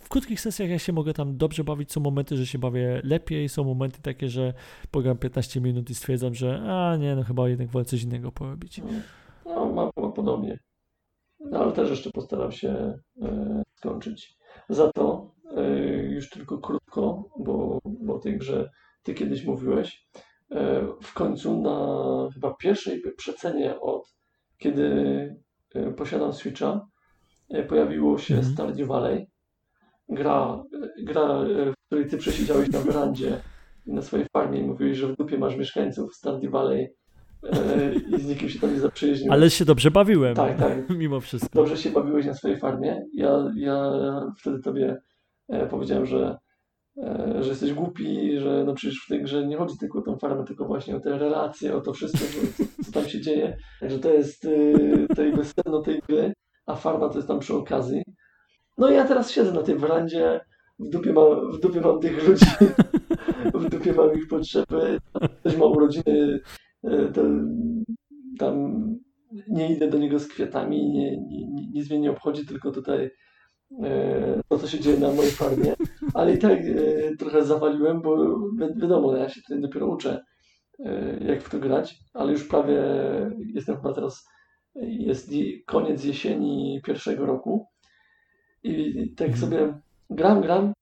w 0.00 0.08
krótkich 0.08 0.40
sesjach 0.40 0.70
ja 0.70 0.78
się 0.78 0.92
mogę 0.92 1.14
tam 1.14 1.36
dobrze 1.36 1.64
bawić. 1.64 1.92
Są 1.92 2.00
momenty, 2.00 2.36
że 2.36 2.46
się 2.46 2.58
bawię 2.58 3.00
lepiej, 3.04 3.48
są 3.48 3.64
momenty 3.64 4.02
takie, 4.02 4.28
że 4.28 4.54
pogram 4.90 5.16
15 5.16 5.60
minut 5.60 5.90
i 5.90 5.94
stwierdzam, 5.94 6.34
że 6.34 6.62
a 6.62 6.96
nie, 6.96 7.16
no 7.16 7.24
chyba 7.24 7.48
jednak 7.48 7.68
wolę 7.68 7.84
coś 7.84 8.02
innego 8.02 8.32
porobić. 8.32 8.80
No, 9.48 9.72
mam 9.96 10.12
podobnie. 10.12 10.58
No, 11.40 11.58
ale 11.58 11.72
też 11.72 11.90
jeszcze 11.90 12.10
postaram 12.10 12.52
się 12.52 12.98
e, 13.22 13.62
skończyć. 13.76 14.38
Za 14.68 14.92
to 14.92 15.34
e, 15.56 15.70
już 16.02 16.30
tylko 16.30 16.58
krótko, 16.58 17.24
bo, 17.38 17.78
bo 17.84 18.14
o 18.14 18.18
tej 18.18 18.38
grze 18.38 18.70
ty 19.02 19.14
kiedyś 19.14 19.44
mówiłeś. 19.44 20.08
E, 20.50 20.86
w 21.02 21.14
końcu 21.14 21.60
na 21.60 21.88
chyba 22.34 22.54
pierwszej 22.54 23.02
przecenie 23.16 23.80
od 23.80 24.18
kiedy 24.58 24.84
e, 25.74 25.92
posiadam 25.92 26.32
Switcha 26.32 26.86
e, 27.50 27.62
pojawiło 27.62 28.18
się 28.18 28.34
Mhm. 28.34 28.52
Stardew 28.54 28.88
Valley. 28.88 29.26
Gra, 30.08 30.64
e, 30.98 31.04
gra, 31.04 31.44
w 31.72 31.86
której 31.86 32.08
ty 32.08 32.18
przesiedziałeś 32.18 32.70
na 32.70 32.80
werandzie 32.80 33.40
na 33.86 34.02
swojej 34.02 34.26
farmie 34.32 34.60
i 34.60 34.66
mówiłeś, 34.66 34.96
że 34.96 35.06
w 35.06 35.16
dupie 35.16 35.38
masz 35.38 35.56
mieszkańców 35.56 36.14
Stardew 36.14 36.50
Valley 36.50 36.88
i 38.16 38.20
z 38.20 38.26
nikim 38.26 38.48
się 38.48 38.58
tam 38.58 38.74
nie 38.74 38.80
zaprzyjaźniłeś. 38.80 39.32
Ale 39.32 39.50
się 39.50 39.64
dobrze 39.64 39.90
bawiłem. 39.90 40.34
Tak, 40.34 40.58
tak. 40.58 40.90
Mimo 40.98 41.20
wszystko. 41.20 41.50
Dobrze 41.54 41.76
się 41.76 41.90
bawiłeś 41.90 42.26
na 42.26 42.34
swojej 42.34 42.58
farmie. 42.58 43.02
Ja, 43.14 43.52
ja 43.54 43.92
wtedy 44.38 44.62
tobie 44.62 44.96
e, 45.48 45.66
powiedziałem, 45.66 46.06
że, 46.06 46.38
e, 47.02 47.36
że 47.40 47.48
jesteś 47.48 47.72
głupi, 47.72 48.38
że 48.38 48.64
no 48.66 48.74
przecież 48.74 49.04
w 49.04 49.08
tej 49.08 49.22
grze 49.22 49.46
nie 49.46 49.56
chodzi 49.56 49.78
tylko 49.78 49.98
o 49.98 50.02
tą 50.02 50.18
farmę, 50.18 50.44
tylko 50.44 50.64
właśnie 50.64 50.96
o 50.96 51.00
te 51.00 51.18
relacje, 51.18 51.76
o 51.76 51.80
to 51.80 51.92
wszystko, 51.92 52.18
co, 52.56 52.84
co 52.84 52.92
tam 52.92 53.08
się 53.08 53.20
dzieje. 53.20 53.56
Także 53.80 53.98
to 53.98 54.12
jest 54.12 54.48
jakby 55.18 55.44
sedno 55.44 55.82
tej 55.82 56.00
gry, 56.08 56.32
a 56.66 56.76
farma 56.76 57.08
to 57.08 57.16
jest 57.16 57.28
tam 57.28 57.38
przy 57.38 57.54
okazji. 57.54 58.02
No 58.78 58.90
i 58.90 58.94
ja 58.94 59.04
teraz 59.04 59.30
siedzę 59.30 59.52
na 59.52 59.62
tej 59.62 59.78
werandzie, 59.78 60.40
w 60.78 60.88
dupie 60.88 61.12
mam, 61.12 61.52
w 61.52 61.60
dupie 61.60 61.80
mam 61.80 62.00
tych 62.00 62.28
ludzi, 62.28 62.46
w 63.54 63.68
dupie 63.68 63.92
mam 63.92 64.14
ich 64.14 64.28
potrzeby, 64.28 64.98
ktoś 65.40 65.56
ma 65.56 65.66
urodziny, 65.66 66.40
e, 66.44 66.57
to 67.14 67.22
tam 68.38 68.84
nie 69.48 69.72
idę 69.72 69.88
do 69.90 69.98
niego 69.98 70.18
z 70.18 70.28
kwiatami, 70.28 70.90
nie, 70.90 71.16
nie, 71.20 71.46
nic 71.74 71.90
mnie 71.90 71.98
nie 72.00 72.10
obchodzi, 72.10 72.46
tylko 72.46 72.70
tutaj 72.70 73.10
e, 73.82 74.40
to, 74.48 74.58
co 74.58 74.68
się 74.68 74.80
dzieje 74.80 74.98
na 74.98 75.12
mojej 75.12 75.30
farmie. 75.32 75.74
Ale 76.14 76.34
i 76.34 76.38
tak 76.38 76.58
e, 76.60 77.16
trochę 77.18 77.44
zawaliłem, 77.44 78.02
bo 78.02 78.38
wi 78.50 78.80
wiadomo, 78.80 79.16
ja 79.16 79.28
się 79.28 79.40
tutaj 79.42 79.60
dopiero 79.60 79.86
uczę, 79.86 80.24
e, 80.84 81.18
jak 81.24 81.42
w 81.42 81.50
to 81.50 81.58
grać, 81.58 81.98
ale 82.14 82.32
już 82.32 82.44
prawie 82.48 82.82
jestem 83.54 83.76
chyba 83.76 83.92
teraz, 83.92 84.28
jest 84.82 85.32
je- 85.32 85.64
koniec 85.64 86.04
jesieni 86.04 86.80
pierwszego 86.84 87.26
roku 87.26 87.66
i 88.62 88.94
tak 89.16 89.28
Mhm. 89.28 89.36
sobie 89.50 89.78
gram, 90.10 90.40
gram 90.40 90.72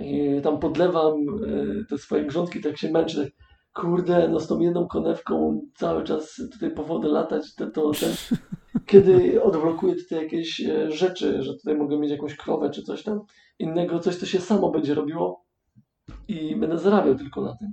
i 0.00 0.40
tam 0.42 0.58
podlewam 0.58 1.14
e, 1.28 1.84
te 1.90 1.98
swoje 1.98 2.24
grządki, 2.24 2.60
tak 2.60 2.78
się 2.78 2.90
męczę, 2.90 3.24
tak, 3.24 3.32
kurde, 3.80 4.28
no 4.28 4.40
z 4.40 4.46
tą 4.46 4.60
jedną 4.60 4.86
konewką 4.88 5.60
cały 5.74 6.04
czas 6.04 6.42
tutaj 6.52 6.70
po 6.70 6.84
wodę 6.84 7.08
latać, 7.08 7.54
to, 7.54 7.70
to 7.70 7.90
ten, 8.00 8.38
kiedy 8.86 9.42
odblokuję 9.42 9.94
tutaj 9.94 10.22
jakieś 10.22 10.60
e, 10.60 10.90
rzeczy, 10.90 11.42
że 11.42 11.54
tutaj 11.54 11.76
mogę 11.76 11.98
mieć 11.98 12.10
jakąś 12.10 12.36
krowę 12.36 12.70
czy 12.70 12.82
coś 12.82 13.02
tam 13.02 13.20
innego, 13.58 13.98
coś, 13.98 14.16
co 14.16 14.26
się 14.26 14.40
samo 14.40 14.70
będzie 14.70 14.94
robiło 14.94 15.44
i 16.28 16.56
będę 16.56 16.78
zarabiał 16.78 17.14
tylko 17.14 17.40
na 17.42 17.56
tym. 17.56 17.72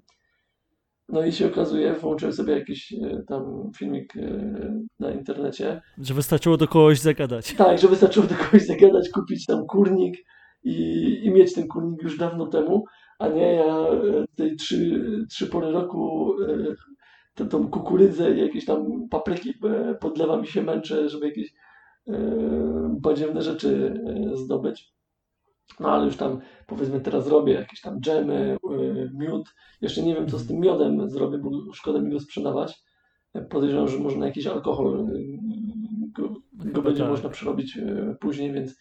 No 1.10 1.26
i 1.26 1.32
się 1.32 1.48
okazuje, 1.48 1.94
włączyłem 1.94 2.34
sobie 2.34 2.54
jakiś 2.54 2.94
e, 2.94 3.24
tam 3.28 3.72
filmik 3.78 4.18
e, 4.18 4.22
na 5.00 5.12
internecie, 5.12 5.82
Że 5.98 6.13
wystarczyło 6.13 6.58
do 6.58 6.68
kogoś 6.68 7.00
zagadać. 7.00 7.54
tak, 7.54 7.80
że 7.80 7.88
wystarczyło 7.88 8.28
do 8.28 8.36
kogoś 8.36 8.65
zagadać, 8.65 9.10
kupić 9.10 9.46
tam 9.46 9.65
kurnik 9.65 10.15
i, 10.63 11.20
i 11.24 11.32
mieć 11.32 11.54
ten 11.54 11.68
kurnik 11.68 12.04
już 12.04 12.18
dawno 12.18 12.48
temu, 12.48 12.84
a 13.19 13.28
nie 13.28 13.54
ja 13.54 13.88
e, 13.88 14.25
tej 14.36 14.56
trzy, 14.56 15.01
trzy 15.30 15.47
pory 15.47 15.71
roku 15.71 16.34
e, 16.43 16.75
tę 17.36 17.45
tą 17.45 17.67
kukurydzę 17.67 18.32
i 18.32 18.41
jakieś 18.41 18.65
tam 18.65 19.10
papryki 19.10 19.54
e, 19.63 19.95
podlewam 19.95 20.43
i 20.43 20.47
się 20.47 20.63
męczę, 20.63 21.10
żeby 21.10 21.28
jakieś 21.28 21.54
badziewne 22.89 23.41
rzeczy 23.41 23.99
zdobyć. 24.34 24.93
No 25.80 25.91
ale 25.91 26.06
już 26.06 26.17
tam 26.17 26.41
powiedzmy 26.67 27.01
teraz 27.01 27.28
robię 27.28 27.54
jakieś 27.54 27.82
tam 27.82 28.01
dżemy, 28.01 28.58
miód. 29.13 29.56
Jeszcze 29.82 30.01
nie 30.01 30.15
wiem 30.15 30.28
co 30.28 30.39
z 30.39 30.47
tym 30.47 30.60
miodem 30.60 31.10
zrobię, 31.10 31.38
bo 31.38 31.73
szkoda 31.73 32.01
mi 32.01 32.12
go 32.12 32.19
sprzedawać. 32.19 32.84
Podejrzewam, 33.49 33.88
że 33.88 33.99
może 33.99 34.17
na 34.17 34.25
jakiś 34.25 34.47
alkohol 34.47 35.08
go, 36.12 36.34
go 36.51 36.82
będzie 36.82 37.01
tak. 37.01 37.12
można 37.12 37.30
przerobić 37.30 37.80
później, 38.19 38.54
więc 38.54 38.75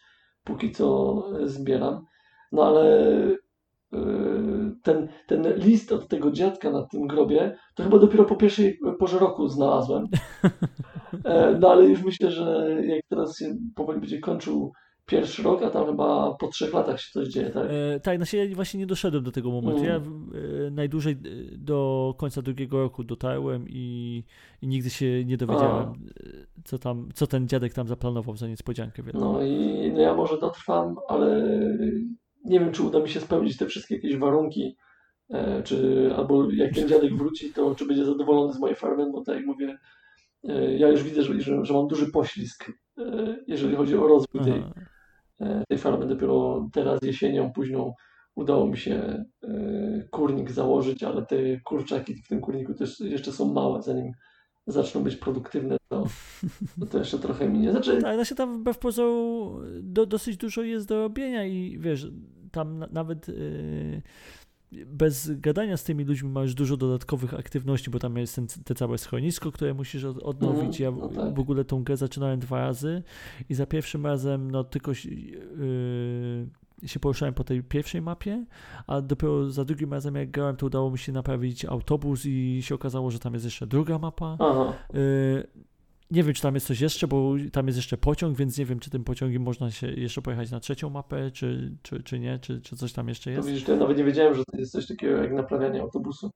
póki 0.45 0.73
co 0.73 1.23
zbieram. 1.45 2.05
No 2.53 2.65
ale 2.65 3.37
ten, 4.83 5.09
ten 5.27 5.55
list 5.57 5.93
od 5.93 6.09
tego 6.09 6.31
dziadka 6.31 6.71
na 6.71 6.87
tym 6.87 7.07
grobie, 7.07 7.57
to 7.75 7.83
chyba 7.83 7.99
dopiero 7.99 8.25
po 8.25 8.37
pierwszej 8.37 8.79
porze 8.99 9.19
roku 9.19 9.49
znalazłem. 9.49 10.05
E, 11.25 11.59
No 11.61 11.71
ale 11.71 11.85
już 11.85 12.05
myślę, 12.05 12.31
że 12.31 12.77
jak 12.85 13.01
teraz 13.09 13.39
się 13.39 13.57
powoli 13.75 14.01
będzie 14.01 14.21
kończył 14.21 14.73
pierwszy 15.07 15.43
rok, 15.43 15.63
a 15.63 15.71
tam 15.71 15.87
chyba 15.87 16.35
po 16.35 16.49
trzech 16.49 16.75
latach 16.75 17.01
się 17.01 17.13
coś 17.13 17.29
dzieje, 17.29 17.51
tak? 17.51 17.67
E, 17.71 18.01
tak, 18.01 18.17
znaczy 18.17 18.37
ja 18.37 18.55
właśnie 18.55 18.81
nie 18.81 18.87
doszedłem 18.87 19.25
do 19.25 19.33
tego 19.33 19.51
momentu. 19.51 19.85
Mm. 19.85 19.91
Ja 19.91 19.97
e, 19.97 20.71
najdłużej 20.71 21.17
do 21.59 22.15
końca 22.19 22.43
drugiego 22.43 22.79
roku 22.79 23.05
dotarłem 23.05 23.67
i, 23.69 24.25
i 24.63 24.67
nigdy 24.67 24.91
się 24.91 25.25
nie 25.25 25.37
dowiedziałem, 25.37 25.89
e, 25.89 25.93
co 26.65 26.79
tam, 26.79 27.09
co 27.15 27.27
ten 27.27 27.49
dziadek 27.49 27.75
tam 27.75 27.89
zaplanował 27.89 28.37
za 28.37 28.49
niespodziankę. 28.49 29.03
Wiadomo. 29.03 29.33
No 29.33 29.43
i 29.43 29.93
no 29.93 30.01
ja 30.01 30.15
może 30.15 30.39
dotrwam, 30.39 30.97
ale 31.09 31.59
nie 32.45 32.61
wiem, 32.61 32.73
czy 32.73 32.83
uda 32.83 33.01
mi 33.01 33.09
się 33.09 33.21
spełnić 33.21 33.57
te 33.57 33.67
wszystkie 33.67 33.95
jakieś 33.95 34.17
warunki, 34.17 34.77
e, 35.31 35.63
czy 35.63 36.11
albo 36.17 36.51
jak 36.51 36.75
ten 36.75 36.89
dziadek 36.89 37.17
wróci, 37.17 37.53
to 37.53 37.75
czy 37.75 37.87
będzie 37.87 38.05
zadowolony 38.05 38.53
z 38.53 38.59
mojej 38.59 38.77
farmy, 38.77 39.13
bo 39.13 39.23
tak 39.23 39.37
jak 39.37 39.47
mówię, 39.47 39.79
e, 40.49 40.77
ja 40.77 40.89
już 40.89 41.03
widzę, 41.03 41.23
że, 41.23 41.41
że, 41.41 41.65
że 41.65 41.75
mam 41.75 41.87
duży 41.87 42.13
poślizg, 42.13 42.73
e, 42.99 43.37
jeżeli 43.47 43.77
chodzi 43.77 43.97
o 43.97 44.09
rozwój 44.09 44.41
tej, 44.41 44.65
tej 45.69 45.79
farmy. 45.79 46.07
Dopiero 46.07 46.69
teraz 46.73 47.03
jesienią, 47.03 47.53
późną 47.53 47.95
udało 48.35 48.67
mi 48.67 48.77
się 48.77 49.25
kurnik 50.11 50.51
założyć, 50.51 51.03
ale 51.03 51.27
te 51.27 51.37
kurczaki 51.61 52.15
w 52.15 52.29
tym 52.29 52.41
kurniku 52.41 52.75
też 52.75 53.01
jeszcze 53.01 53.33
są 53.33 53.53
małe, 53.53 53.83
zanim 53.83 54.13
zaczną 54.67 55.03
być 55.03 55.17
produktywne, 55.17 55.77
to, 55.89 56.05
to 56.91 56.99
jeszcze 56.99 57.19
trochę 57.19 57.49
minie. 57.49 57.71
Znaczy... 57.71 57.99
No 58.03 58.25
się 58.25 58.35
tam 58.35 58.59
wbrew 58.59 58.79
pozoru 58.79 59.61
do, 59.83 60.07
dosyć 60.07 60.37
dużo 60.37 60.63
jest 60.63 60.89
do 60.89 60.99
robienia 60.99 61.45
i 61.45 61.79
wiesz, 61.79 62.07
tam 62.55 62.79
na, 62.79 62.87
nawet 62.93 63.29
yy, 63.29 64.03
bez 64.87 65.41
gadania 65.41 65.77
z 65.77 65.85
tymi 65.85 66.05
ludźmi 66.05 66.31
masz 66.31 66.55
dużo 66.55 66.77
dodatkowych 66.77 67.35
aktywności, 67.35 67.91
bo 67.91 67.99
tam 67.99 68.17
jest 68.17 68.35
ten, 68.35 68.47
te 68.65 68.75
całe 68.75 68.99
schronisko, 68.99 69.53
które 69.53 69.75
musisz 69.75 70.05
od, 70.05 70.19
odnowić. 70.19 70.81
Mm, 70.81 70.97
ja 70.99 71.03
no 71.03 71.09
tak. 71.09 71.35
w 71.35 71.39
ogóle 71.39 71.65
tą 71.65 71.85
grę 71.85 71.97
zaczynałem 71.97 72.41
dwa 72.41 72.59
razy 72.59 73.03
i 73.49 73.55
za 73.55 73.67
pierwszym 73.67 74.07
razem 74.07 74.51
no 74.51 74.65
tylko 74.65 74.91
yy, 74.91 76.89
się 76.89 77.01
poruszałem 77.01 77.35
po 77.35 77.45
tej 77.45 77.63
pierwszej 77.63 78.03
mapie, 78.03 78.45
a 78.87 79.01
dopiero 79.01 79.51
za 79.51 79.65
drugim 79.65 79.93
razem 79.93 80.15
jak 80.15 80.31
grałem, 80.31 80.57
to 80.57 80.67
udało 80.67 80.91
mi 80.91 80.99
się 80.99 81.13
naprawić 81.13 81.65
autobus 81.65 82.27
i 82.27 82.61
się 82.63 82.75
okazało, 82.75 83.11
że 83.11 83.19
tam 83.19 83.33
jest 83.33 83.45
jeszcze 83.45 83.67
druga 83.67 83.99
mapa. 83.99 84.37
Y, 84.95 85.47
nie 86.11 86.23
wiem, 86.23 86.35
czy 86.35 86.43
tam 86.43 86.55
jest 86.55 86.67
coś 86.67 86.81
jeszcze, 86.81 87.09
bo 87.09 87.35
tam 87.53 87.67
jest 87.67 87.77
jeszcze 87.77 87.97
pociąg, 87.97 88.37
więc 88.37 88.59
nie 88.59 88.65
wiem, 88.65 88.81
czy 88.81 88.91
tym 88.91 89.05
pociągiem 89.05 89.43
można 89.43 89.71
się 89.71 89.87
jeszcze 89.87 90.23
pojechać 90.23 90.51
na 90.51 90.61
trzecią 90.61 90.91
mapę, 90.91 91.31
czy, 91.31 91.77
czy, 91.83 92.03
czy 92.03 92.19
nie, 92.19 92.39
czy, 92.39 92.61
czy 92.61 92.77
coś 92.77 92.93
tam 92.93 93.09
jeszcze 93.09 93.31
jest. 93.31 93.43
To 93.43 93.49
widzisz, 93.49 93.69
ja 93.69 93.77
nawet 93.77 93.99
nie 93.99 94.05
wiedziałem, 94.05 94.35
że 94.35 94.43
to 94.53 94.59
jest 94.59 94.73
coś 94.73 94.87
takiego 94.87 95.17
jak 95.17 95.33
naprawianie 95.33 95.83
autobusu. 95.83 96.31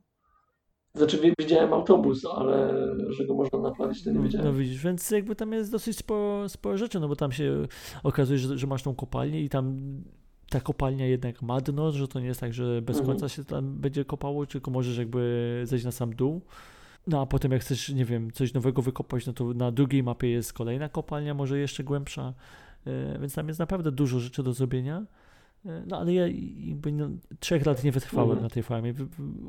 Znaczy 0.95 1.35
widziałem 1.39 1.73
autobus, 1.73 2.25
ale 2.25 2.75
że 3.09 3.27
go 3.27 3.35
można 3.35 3.59
naprawić, 3.59 4.05
to 4.05 4.11
nie 4.11 4.17
no, 4.17 4.23
wiedziałem. 4.23 4.47
No 4.47 4.53
widzisz, 4.53 4.83
więc 4.85 5.11
jakby 5.11 5.37
tam 5.37 5.53
jest 5.53 5.73
dosyć 5.73 5.99
sporo, 5.99 6.49
sporo 6.49 6.79
rzeczy, 6.79 7.01
no 7.01 7.09
bo 7.09 7.17
tam 7.17 7.33
się 7.33 7.67
okazuje, 8.03 8.39
że, 8.39 8.59
że 8.59 8.67
masz 8.67 8.83
tą 8.83 8.95
kopalnię 8.95 9.43
i 9.43 9.49
tam 9.49 9.79
ta 10.51 10.61
kopalnia 10.61 11.07
jednak 11.07 11.43
ma 11.43 11.61
dno, 11.61 11.93
że 11.93 12.09
to 12.09 12.21
nie 12.21 12.27
jest 12.27 12.41
tak, 12.41 12.55
że 12.55 12.83
bez 12.83 12.99
mhm. 12.99 13.07
końca 13.07 13.29
się 13.29 13.45
tam 13.45 13.75
będzie 13.75 14.05
kopało, 14.05 14.47
tylko 14.47 14.71
możesz 14.71 14.99
jakby 14.99 15.63
zejść 15.65 15.85
na 15.85 15.93
sam 15.93 16.15
dół. 16.15 16.41
No 17.09 17.21
a 17.21 17.27
potem 17.27 17.53
jak 17.53 17.61
chcesz, 17.61 17.89
nie 17.89 18.05
wiem, 18.05 18.31
coś 18.33 18.55
nowego 18.55 18.83
wykopać, 18.83 19.27
no 19.27 19.33
to 19.33 19.45
na 19.45 19.73
drugiej 19.73 20.03
mapie 20.03 20.31
jest 20.31 20.53
kolejna 20.53 20.89
kopalnia, 20.89 21.35
może 21.35 21.59
jeszcze 21.59 21.85
głębsza, 21.85 22.35
e, 22.87 23.19
więc 23.19 23.35
tam 23.35 23.49
jest 23.49 23.61
naprawdę 23.61 23.93
dużo 23.93 24.21
rzeczy 24.21 24.43
do 24.43 24.53
zrobienia. 24.53 25.07
E, 25.67 25.83
no 25.87 25.99
ale 25.99 26.15
ja 26.15 26.27
jakby 26.57 26.93
no, 26.93 27.09
trzech 27.41 27.67
lat 27.67 27.85
nie 27.85 27.93
wytrwałem 27.93 28.31
mhm. 28.31 28.43
na 28.43 28.51
tej 28.51 28.63
farmie. 28.63 28.95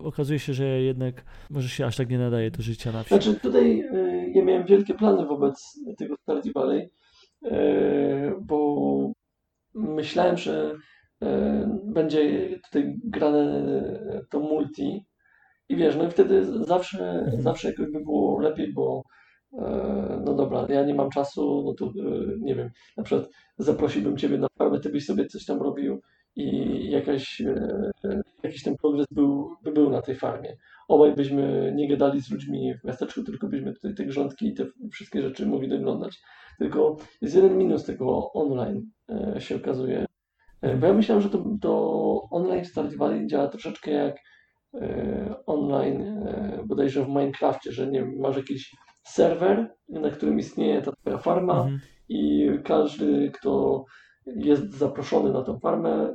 Okazuje 0.03 0.39
się, 0.39 0.53
że 0.53 0.65
jednak 0.65 1.23
może 1.49 1.69
się 1.69 1.85
aż 1.85 1.95
tak 1.95 2.09
nie 2.09 2.17
nadaje 2.17 2.51
do 2.51 2.61
życia 2.61 2.91
na 2.91 3.03
wsi. 3.03 3.09
Znaczy 3.09 3.39
tutaj 3.39 3.81
y, 3.81 4.31
ja 4.35 4.43
miałem 4.43 4.65
wielkie 4.65 4.93
plany 4.93 5.25
wobec 5.25 5.79
tego 5.97 6.15
Stardew 6.21 6.53
Valley, 6.53 6.89
y, 7.45 7.49
bo 8.41 9.11
myślałem, 9.73 10.37
że 10.37 10.75
e, 11.21 11.79
będzie 11.85 12.49
tutaj 12.63 12.95
grane 13.03 13.63
to 14.29 14.39
multi 14.39 15.05
i 15.69 15.75
wiesz, 15.75 15.95
no 15.95 16.03
i 16.03 16.12
wtedy 16.12 16.45
zawsze, 16.65 17.10
mhm. 17.10 17.41
zawsze 17.43 17.67
jakoś 17.67 17.91
by 17.91 17.99
było 17.99 18.39
lepiej, 18.39 18.73
bo 18.73 19.03
e, 19.53 20.21
no 20.25 20.34
dobra, 20.34 20.65
ja 20.69 20.86
nie 20.86 20.95
mam 20.95 21.10
czasu, 21.10 21.63
no 21.65 21.73
to 21.73 21.86
e, 21.86 21.91
nie 22.39 22.55
wiem, 22.55 22.69
na 22.97 23.03
przykład 23.03 23.29
zaprosiłbym 23.58 24.17
Ciebie 24.17 24.38
na 24.38 24.47
farmę, 24.58 24.79
Ty 24.79 24.89
byś 24.89 25.05
sobie 25.05 25.25
coś 25.25 25.45
tam 25.45 25.62
robił 25.62 26.01
i 26.36 26.89
jakaś, 26.91 27.41
jakiś 28.43 28.63
ten 28.63 28.75
progres 28.77 29.05
był, 29.12 29.49
by 29.63 29.71
był 29.71 29.89
na 29.89 30.01
tej 30.01 30.15
farmie. 30.15 30.58
Obaj 30.88 31.15
byśmy 31.15 31.73
nie 31.75 31.89
gadali 31.89 32.21
z 32.21 32.32
ludźmi 32.32 32.73
w 32.82 32.84
miasteczku, 32.84 33.23
tylko 33.23 33.47
byśmy 33.47 33.73
tutaj 33.73 33.93
te 33.93 34.05
grządki 34.05 34.47
i 34.47 34.53
te 34.53 34.65
wszystkie 34.91 35.21
rzeczy 35.21 35.45
mogli 35.45 35.69
doglądać. 35.69 36.21
Tylko 36.60 36.97
jest 37.21 37.36
jeden 37.36 37.58
minus 37.58 37.86
tego 37.86 38.32
online 38.34 38.91
e, 39.10 39.41
się 39.41 39.55
okazuje. 39.55 40.05
E, 40.62 40.77
bo 40.77 40.88
ja 40.88 40.93
myślałem, 40.93 41.21
że 41.21 41.29
to, 41.29 41.45
to 41.62 42.21
online 42.32 42.65
Stardew 42.65 42.97
Valley 42.97 43.27
działa 43.27 43.47
troszeczkę 43.47 43.91
jak 43.91 44.15
e, 44.15 44.19
online 45.45 46.25
bodajże 46.65 47.05
w 47.05 47.08
Minecrafcie, 47.08 47.71
że 47.71 47.88
nie 47.88 48.05
masz 48.05 48.38
jakiś 48.38 48.75
serwer, 49.03 49.75
na 49.89 50.10
którym 50.10 50.39
istnieje 50.39 50.82
ta 50.82 50.91
twoja 50.91 51.17
farma 51.17 51.53
mhm. 51.53 51.79
i 52.10 52.49
każdy, 52.63 53.32
kto 53.32 53.84
jest 54.25 54.73
zaproszony 54.73 55.34
na 55.34 55.41
tą 55.41 55.60
farmę, 55.60 56.13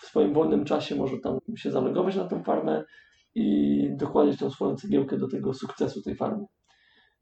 w 0.00 0.06
swoim 0.06 0.34
wolnym 0.34 0.64
czasie 0.64 0.96
może 0.96 1.18
tam 1.18 1.38
się 1.56 1.70
zalogować 1.70 2.16
na 2.16 2.24
tą 2.24 2.42
farmę 2.42 2.84
i 3.34 3.88
dokładać 3.96 4.38
tą 4.38 4.50
swoją 4.50 4.76
cegiełkę 4.76 5.18
do 5.18 5.28
tego 5.28 5.54
sukcesu 5.54 6.02
tej 6.02 6.14
farmy. 6.14 6.44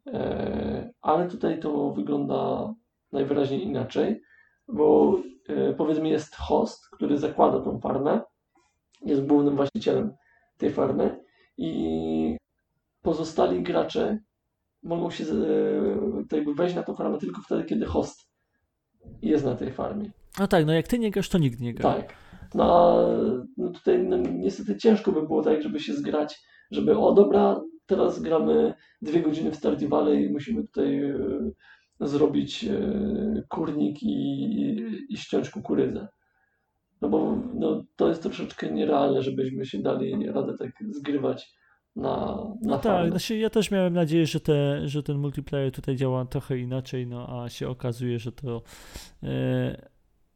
E, 0.07 0.93
ale 1.01 1.29
tutaj 1.29 1.61
to 1.61 1.93
wygląda 1.93 2.73
najwyraźniej 3.13 3.65
inaczej, 3.65 4.21
bo 4.69 5.17
e, 5.49 5.75
powiedzmy 5.75 6.09
jest 6.09 6.37
host, 6.37 6.89
który 6.93 7.19
zakłada 7.19 7.61
tą 7.61 7.81
farmę, 7.81 8.21
jest 9.03 9.27
głównym 9.27 9.57
właścicielem 9.57 10.13
tej 10.61 10.73
farmy 10.73 11.21
i 11.57 12.37
pozostali 13.03 13.63
gracze 13.63 14.19
mogą 14.83 15.11
się 15.11 15.25
jakby 16.33 16.55
wejść 16.55 16.75
na 16.75 16.83
tą 16.83 16.95
farmę 16.95 17.19
tylko 17.19 17.43
wtedy, 17.43 17.65
kiedy 17.65 17.87
host 17.87 18.31
jest 19.23 19.45
na 19.45 19.55
tej 19.55 19.73
farmie. 19.73 20.11
No 20.39 20.47
tak, 20.47 20.67
no 20.67 20.73
jak 20.73 20.89
ty 20.89 20.99
nie 20.99 21.11
grasz, 21.11 21.29
to 21.29 21.39
nikt 21.39 21.61
nie 21.61 21.75
gra. 21.75 21.95
Tak. 21.95 22.15
No, 22.55 22.99
no 23.57 23.71
tutaj 23.71 23.99
no, 23.99 24.17
niestety 24.17 24.77
ciężko 24.77 25.13
by 25.13 25.23
było 25.23 25.43
tak, 25.43 25.63
żeby 25.63 25.81
się 25.81 25.95
zgrać, 25.95 26.39
żeby 26.71 26.99
o 26.99 27.13
dobra, 27.13 27.61
teraz 27.87 28.23
gramy 28.23 28.75
dwie 29.03 29.23
godziny 29.23 29.51
w 29.51 29.57
Stardew 29.57 29.91
Valley 29.91 30.25
i 30.25 30.33
musimy 30.33 30.63
tutaj 30.63 31.05
e, 31.05 31.17
zrobić 32.01 32.65
e, 32.65 33.43
kurnik 33.49 34.03
i, 34.03 34.17
i 35.09 35.17
ściąć 35.17 35.51
kukurydzę. 35.51 36.09
No 37.01 37.09
bo 37.09 37.39
no, 37.55 37.85
to 37.97 38.09
jest 38.09 38.23
troszeczkę 38.23 38.73
nierealne, 38.73 39.23
żebyśmy 39.23 39.67
się 39.67 39.79
dali 39.79 40.31
radę 40.31 40.55
tak 40.59 40.71
zgrywać 40.91 41.61
na, 41.97 42.37
na 42.63 42.71
No 42.71 42.79
tak, 42.79 43.11
znaczy 43.11 43.37
ja 43.37 43.51
też 43.51 43.71
miałem 43.71 43.93
nadzieję, 43.93 44.27
że, 44.27 44.41
te, 44.41 44.89
że 44.89 45.03
ten 45.03 45.19
multiplayer 45.19 45.73
tutaj 45.73 45.97
działa 45.97 46.25
trochę 46.25 46.59
inaczej, 46.59 47.07
no 47.07 47.43
a 47.43 47.49
się 47.49 47.69
okazuje, 47.69 48.19
że 48.19 48.33
to 48.33 48.63
e, 49.23 49.91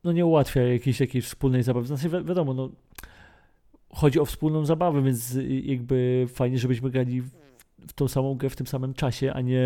no 0.05 0.13
nie 0.13 0.27
ułatwia 0.27 0.63
jakiejś, 0.63 1.01
jakiejś 1.01 1.25
wspólnej 1.25 1.63
zabawy. 1.63 1.87
Znaczy 1.87 2.09
wi 2.09 2.25
wiadomo, 2.25 2.55
no 2.55 2.71
chodzi 3.91 4.21
o 4.21 4.25
wspólną 4.25 4.65
zabawę, 4.65 5.03
więc 5.03 5.39
jakby 5.63 6.27
fajnie, 6.29 6.59
żebyśmy 6.59 6.91
grali 6.91 7.23
w 7.89 7.93
tą 7.95 8.09
samą 8.09 8.35
grę 8.35 8.51
w 8.51 8.57
tym 8.57 8.67
samym 8.67 8.95
czasie, 8.95 9.33
a 9.33 9.41
nie 9.41 9.65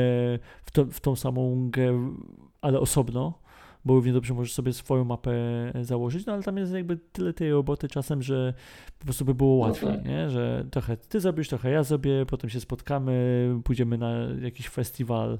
w, 0.65 0.71
to, 0.71 0.85
w 0.85 1.01
tą 1.01 1.17
samą 1.17 1.71
grę, 1.71 2.15
ale 2.61 2.81
osobno, 2.81 3.39
bo 3.88 3.94
równie 3.94 4.12
dobrze 4.12 4.35
możesz 4.35 4.53
sobie 4.53 4.72
swoją 4.72 5.05
mapę 5.05 5.33
założyć, 5.83 6.27
no 6.27 6.33
ale 6.33 6.42
tam 6.42 6.57
jest 6.57 6.74
jakby 6.74 6.96
tyle 6.96 7.33
tej 7.33 7.51
roboty 7.51 7.88
czasem, 7.88 8.22
że 8.22 8.55
po 8.98 9.05
prostu 9.05 9.24
by 9.24 9.35
było 9.35 9.55
łatwiej, 9.55 9.88
okay. 9.88 10.03
nie? 10.03 10.31
że 10.31 10.66
trochę 10.70 10.96
ty 10.96 11.20
zrobisz, 11.20 11.48
trochę 11.48 11.70
ja 11.70 11.83
zrobię, 11.83 12.27
potem 12.27 12.51
się 12.51 12.61
spotkamy, 12.61 13.61
pójdziemy 13.64 13.98
na 13.98 14.11
jakiś 14.42 14.68
festiwal 14.68 15.38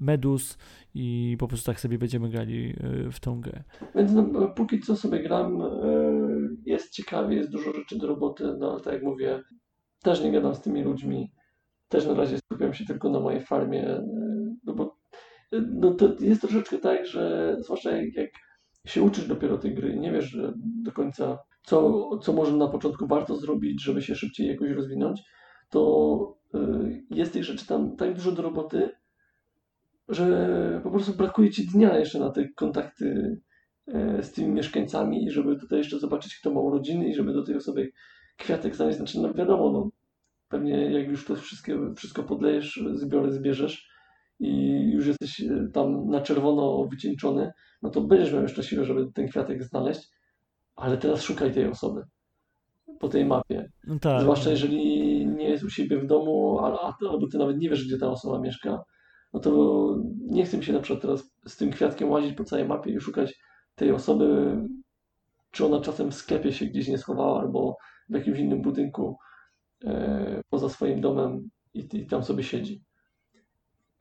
Medus 0.00 0.58
i 0.94 1.36
po 1.38 1.48
prostu 1.48 1.66
tak 1.66 1.80
sobie 1.80 1.98
będziemy 1.98 2.28
grali 2.28 2.74
e, 3.06 3.10
w 3.10 3.20
tą 3.20 3.40
grę. 3.40 3.62
Więc 3.94 4.12
no, 4.12 4.48
póki 4.48 4.80
co 4.80 4.96
sobie 4.96 5.22
gram, 5.22 5.62
e, 5.62 5.68
jest 6.66 6.92
ciekawie, 6.92 7.36
jest 7.36 7.50
dużo 7.50 7.72
rzeczy 7.72 7.98
do 7.98 8.06
roboty, 8.06 8.56
no 8.58 8.72
ale 8.72 8.80
tak 8.80 8.92
jak 8.94 9.02
mówię, 9.02 9.42
też 10.02 10.24
nie 10.24 10.32
gadam 10.32 10.54
z 10.54 10.60
tymi 10.60 10.82
ludźmi, 10.82 11.32
też 11.88 12.06
na 12.06 12.14
razie 12.14 12.38
skupiam 12.38 12.74
się 12.74 12.84
tylko 12.84 13.10
na 13.10 13.20
mojej 13.20 13.40
farmie, 13.40 13.86
e, 13.86 14.02
no 14.04 14.31
no 15.52 15.94
to 15.94 16.14
jest 16.20 16.40
troszeczkę 16.40 16.78
tak, 16.78 17.06
że 17.06 17.56
zwłaszcza 17.60 17.96
jak, 17.96 18.14
jak 18.14 18.30
się 18.86 19.02
uczysz 19.02 19.26
dopiero 19.26 19.58
tej 19.58 19.74
gry, 19.74 19.96
nie 19.96 20.12
wiesz 20.12 20.36
do 20.56 20.92
końca, 20.92 21.38
co, 21.62 22.08
co 22.18 22.32
może 22.32 22.56
na 22.56 22.68
początku 22.68 23.06
warto 23.06 23.36
zrobić, 23.36 23.82
żeby 23.82 24.02
się 24.02 24.14
szybciej 24.14 24.48
jakoś 24.48 24.70
rozwinąć, 24.70 25.22
to 25.70 26.38
y, 26.54 27.02
jest 27.10 27.32
tych 27.32 27.44
rzeczy 27.44 27.66
tam 27.66 27.96
tak 27.96 28.14
dużo 28.14 28.32
do 28.32 28.42
roboty, 28.42 28.90
że 30.08 30.80
po 30.82 30.90
prostu 30.90 31.12
brakuje 31.12 31.50
ci 31.50 31.66
dnia 31.66 31.98
jeszcze 31.98 32.18
na 32.18 32.30
te 32.30 32.48
kontakty 32.48 33.40
e, 33.86 34.22
z 34.22 34.32
tymi 34.32 34.48
mieszkańcami 34.48 35.24
i 35.24 35.30
żeby 35.30 35.56
tutaj 35.56 35.78
jeszcze 35.78 35.98
zobaczyć, 35.98 36.38
kto 36.38 36.50
ma 36.50 36.60
urodziny 36.60 37.08
i 37.08 37.14
żeby 37.14 37.32
do 37.32 37.42
tej 37.42 37.56
osoby 37.56 37.92
kwiatek 38.36 38.76
znaleźć. 38.76 38.96
Znaczy, 38.96 39.20
no 39.20 39.34
wiadomo, 39.34 39.72
no, 39.72 39.90
pewnie 40.48 40.92
jak 40.92 41.08
już 41.08 41.24
to 41.24 41.34
wszystko 41.96 42.22
podlejesz, 42.22 42.84
zbiory 42.94 43.32
zbierzesz 43.32 43.91
i 44.42 44.90
już 44.92 45.06
jesteś 45.06 45.40
e, 45.40 45.68
tam 45.72 46.10
na 46.10 46.20
czerwono 46.20 46.88
wycieńczony, 46.90 47.52
no 47.82 47.90
to 47.90 48.00
będziesz 48.00 48.32
miał 48.32 48.42
jeszcze 48.42 48.62
siłę, 48.62 48.84
żeby 48.84 49.12
ten 49.12 49.28
kwiatek 49.28 49.64
znaleźć, 49.64 50.10
ale 50.76 50.98
teraz 50.98 51.22
szukaj 51.22 51.52
tej 51.52 51.68
osoby 51.68 52.02
po 53.00 53.08
tej 53.08 53.24
mapie. 53.24 53.70
No 53.86 53.98
tak. 53.98 54.22
Zwłaszcza 54.22 54.50
jeżeli 54.50 55.26
nie 55.26 55.48
jest 55.48 55.64
u 55.64 55.70
siebie 55.70 55.98
w 55.98 56.06
domu, 56.06 56.58
albo 57.10 57.26
ty 57.32 57.38
nawet 57.38 57.58
nie 57.58 57.70
wiesz, 57.70 57.86
gdzie 57.86 57.98
ta 57.98 58.10
osoba 58.10 58.40
mieszka, 58.40 58.82
no 59.32 59.40
to 59.40 59.50
nie 60.20 60.44
chcę 60.44 60.56
mi 60.56 60.64
się 60.64 60.72
na 60.72 60.80
przykład 60.80 61.02
teraz 61.02 61.34
z 61.46 61.56
tym 61.56 61.70
kwiatkiem 61.70 62.10
łazić 62.10 62.36
po 62.36 62.44
całej 62.44 62.68
mapie 62.68 62.90
i 62.90 63.00
szukać 63.00 63.34
tej 63.74 63.92
osoby, 63.92 64.56
czy 65.50 65.66
ona 65.66 65.80
czasem 65.80 66.10
w 66.10 66.14
sklepie 66.14 66.52
się 66.52 66.66
gdzieś 66.66 66.88
nie 66.88 66.98
schowała, 66.98 67.40
albo 67.40 67.76
w 68.08 68.14
jakimś 68.14 68.38
innym 68.38 68.62
budynku 68.62 69.16
e, 69.84 70.40
poza 70.50 70.68
swoim 70.68 71.00
domem 71.00 71.50
i, 71.74 71.88
i, 71.92 72.06
tam 72.06 72.24
sobie 72.24 72.42
siedzi. 72.42 72.84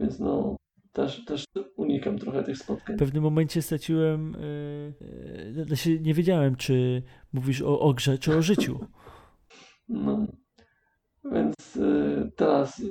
Więc 0.01 0.19
no, 0.19 0.55
też, 0.93 1.25
też 1.25 1.45
unikam 1.75 2.19
trochę 2.19 2.43
tych 2.43 2.57
spotkań. 2.57 2.95
W 2.95 2.99
pewnym 2.99 3.23
momencie 3.23 3.61
straciłem, 3.61 4.35
yy, 5.55 5.65
znaczy 5.65 5.99
nie 5.99 6.13
wiedziałem, 6.13 6.55
czy 6.55 7.03
mówisz 7.33 7.61
o, 7.61 7.79
o 7.79 7.93
grze, 7.93 8.17
czy 8.17 8.37
o 8.37 8.41
życiu. 8.41 8.79
No, 9.89 10.27
więc 11.31 11.75
yy, 11.75 12.31
teraz 12.35 12.83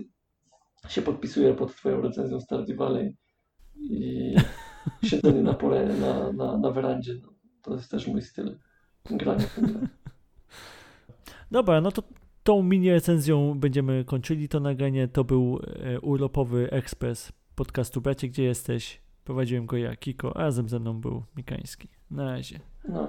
się 0.88 1.02
podpisuję 1.02 1.54
pod 1.54 1.76
twoją 1.76 2.00
recenzją 2.00 2.40
Stardew 2.40 2.76
Valley 2.76 3.16
i 3.76 4.34
siedzenie 5.08 5.42
na 5.42 5.54
pole, 5.54 5.86
na, 5.86 6.32
na, 6.32 6.58
na 6.58 6.70
werandzie, 6.70 7.14
no, 7.22 7.32
to 7.62 7.74
jest 7.74 7.90
też 7.90 8.06
mój 8.06 8.22
styl 8.22 8.58
grania 9.11 9.46
w 9.46 9.61
Dobra, 11.50 11.80
no 11.80 11.92
to 11.92 12.02
tą 12.43 12.62
mini 12.62 12.91
recenzją 12.91 13.59
będziemy 13.59 14.05
kończyli 14.05 14.49
to 14.49 14.61
nagranie. 14.61 15.09
To 15.09 15.24
był 15.24 15.61
e, 15.80 16.01
urlopowy 16.01 16.70
ekspres 16.70 17.32
podcastu 17.55 18.01
Bracie, 18.01 18.28
gdzie 18.28 18.43
jesteś? 18.45 19.01
Prowadziłem 19.24 19.66
go 19.66 19.76
ja, 19.76 19.97
Kiko, 19.97 20.36
a 20.36 20.41
razem 20.41 20.68
ze 20.68 20.80
mną 20.80 21.01
był 21.01 21.22
Mikański. 21.36 21.88
Na 22.11 22.24
razie. 22.24 22.61
No. 22.88 23.09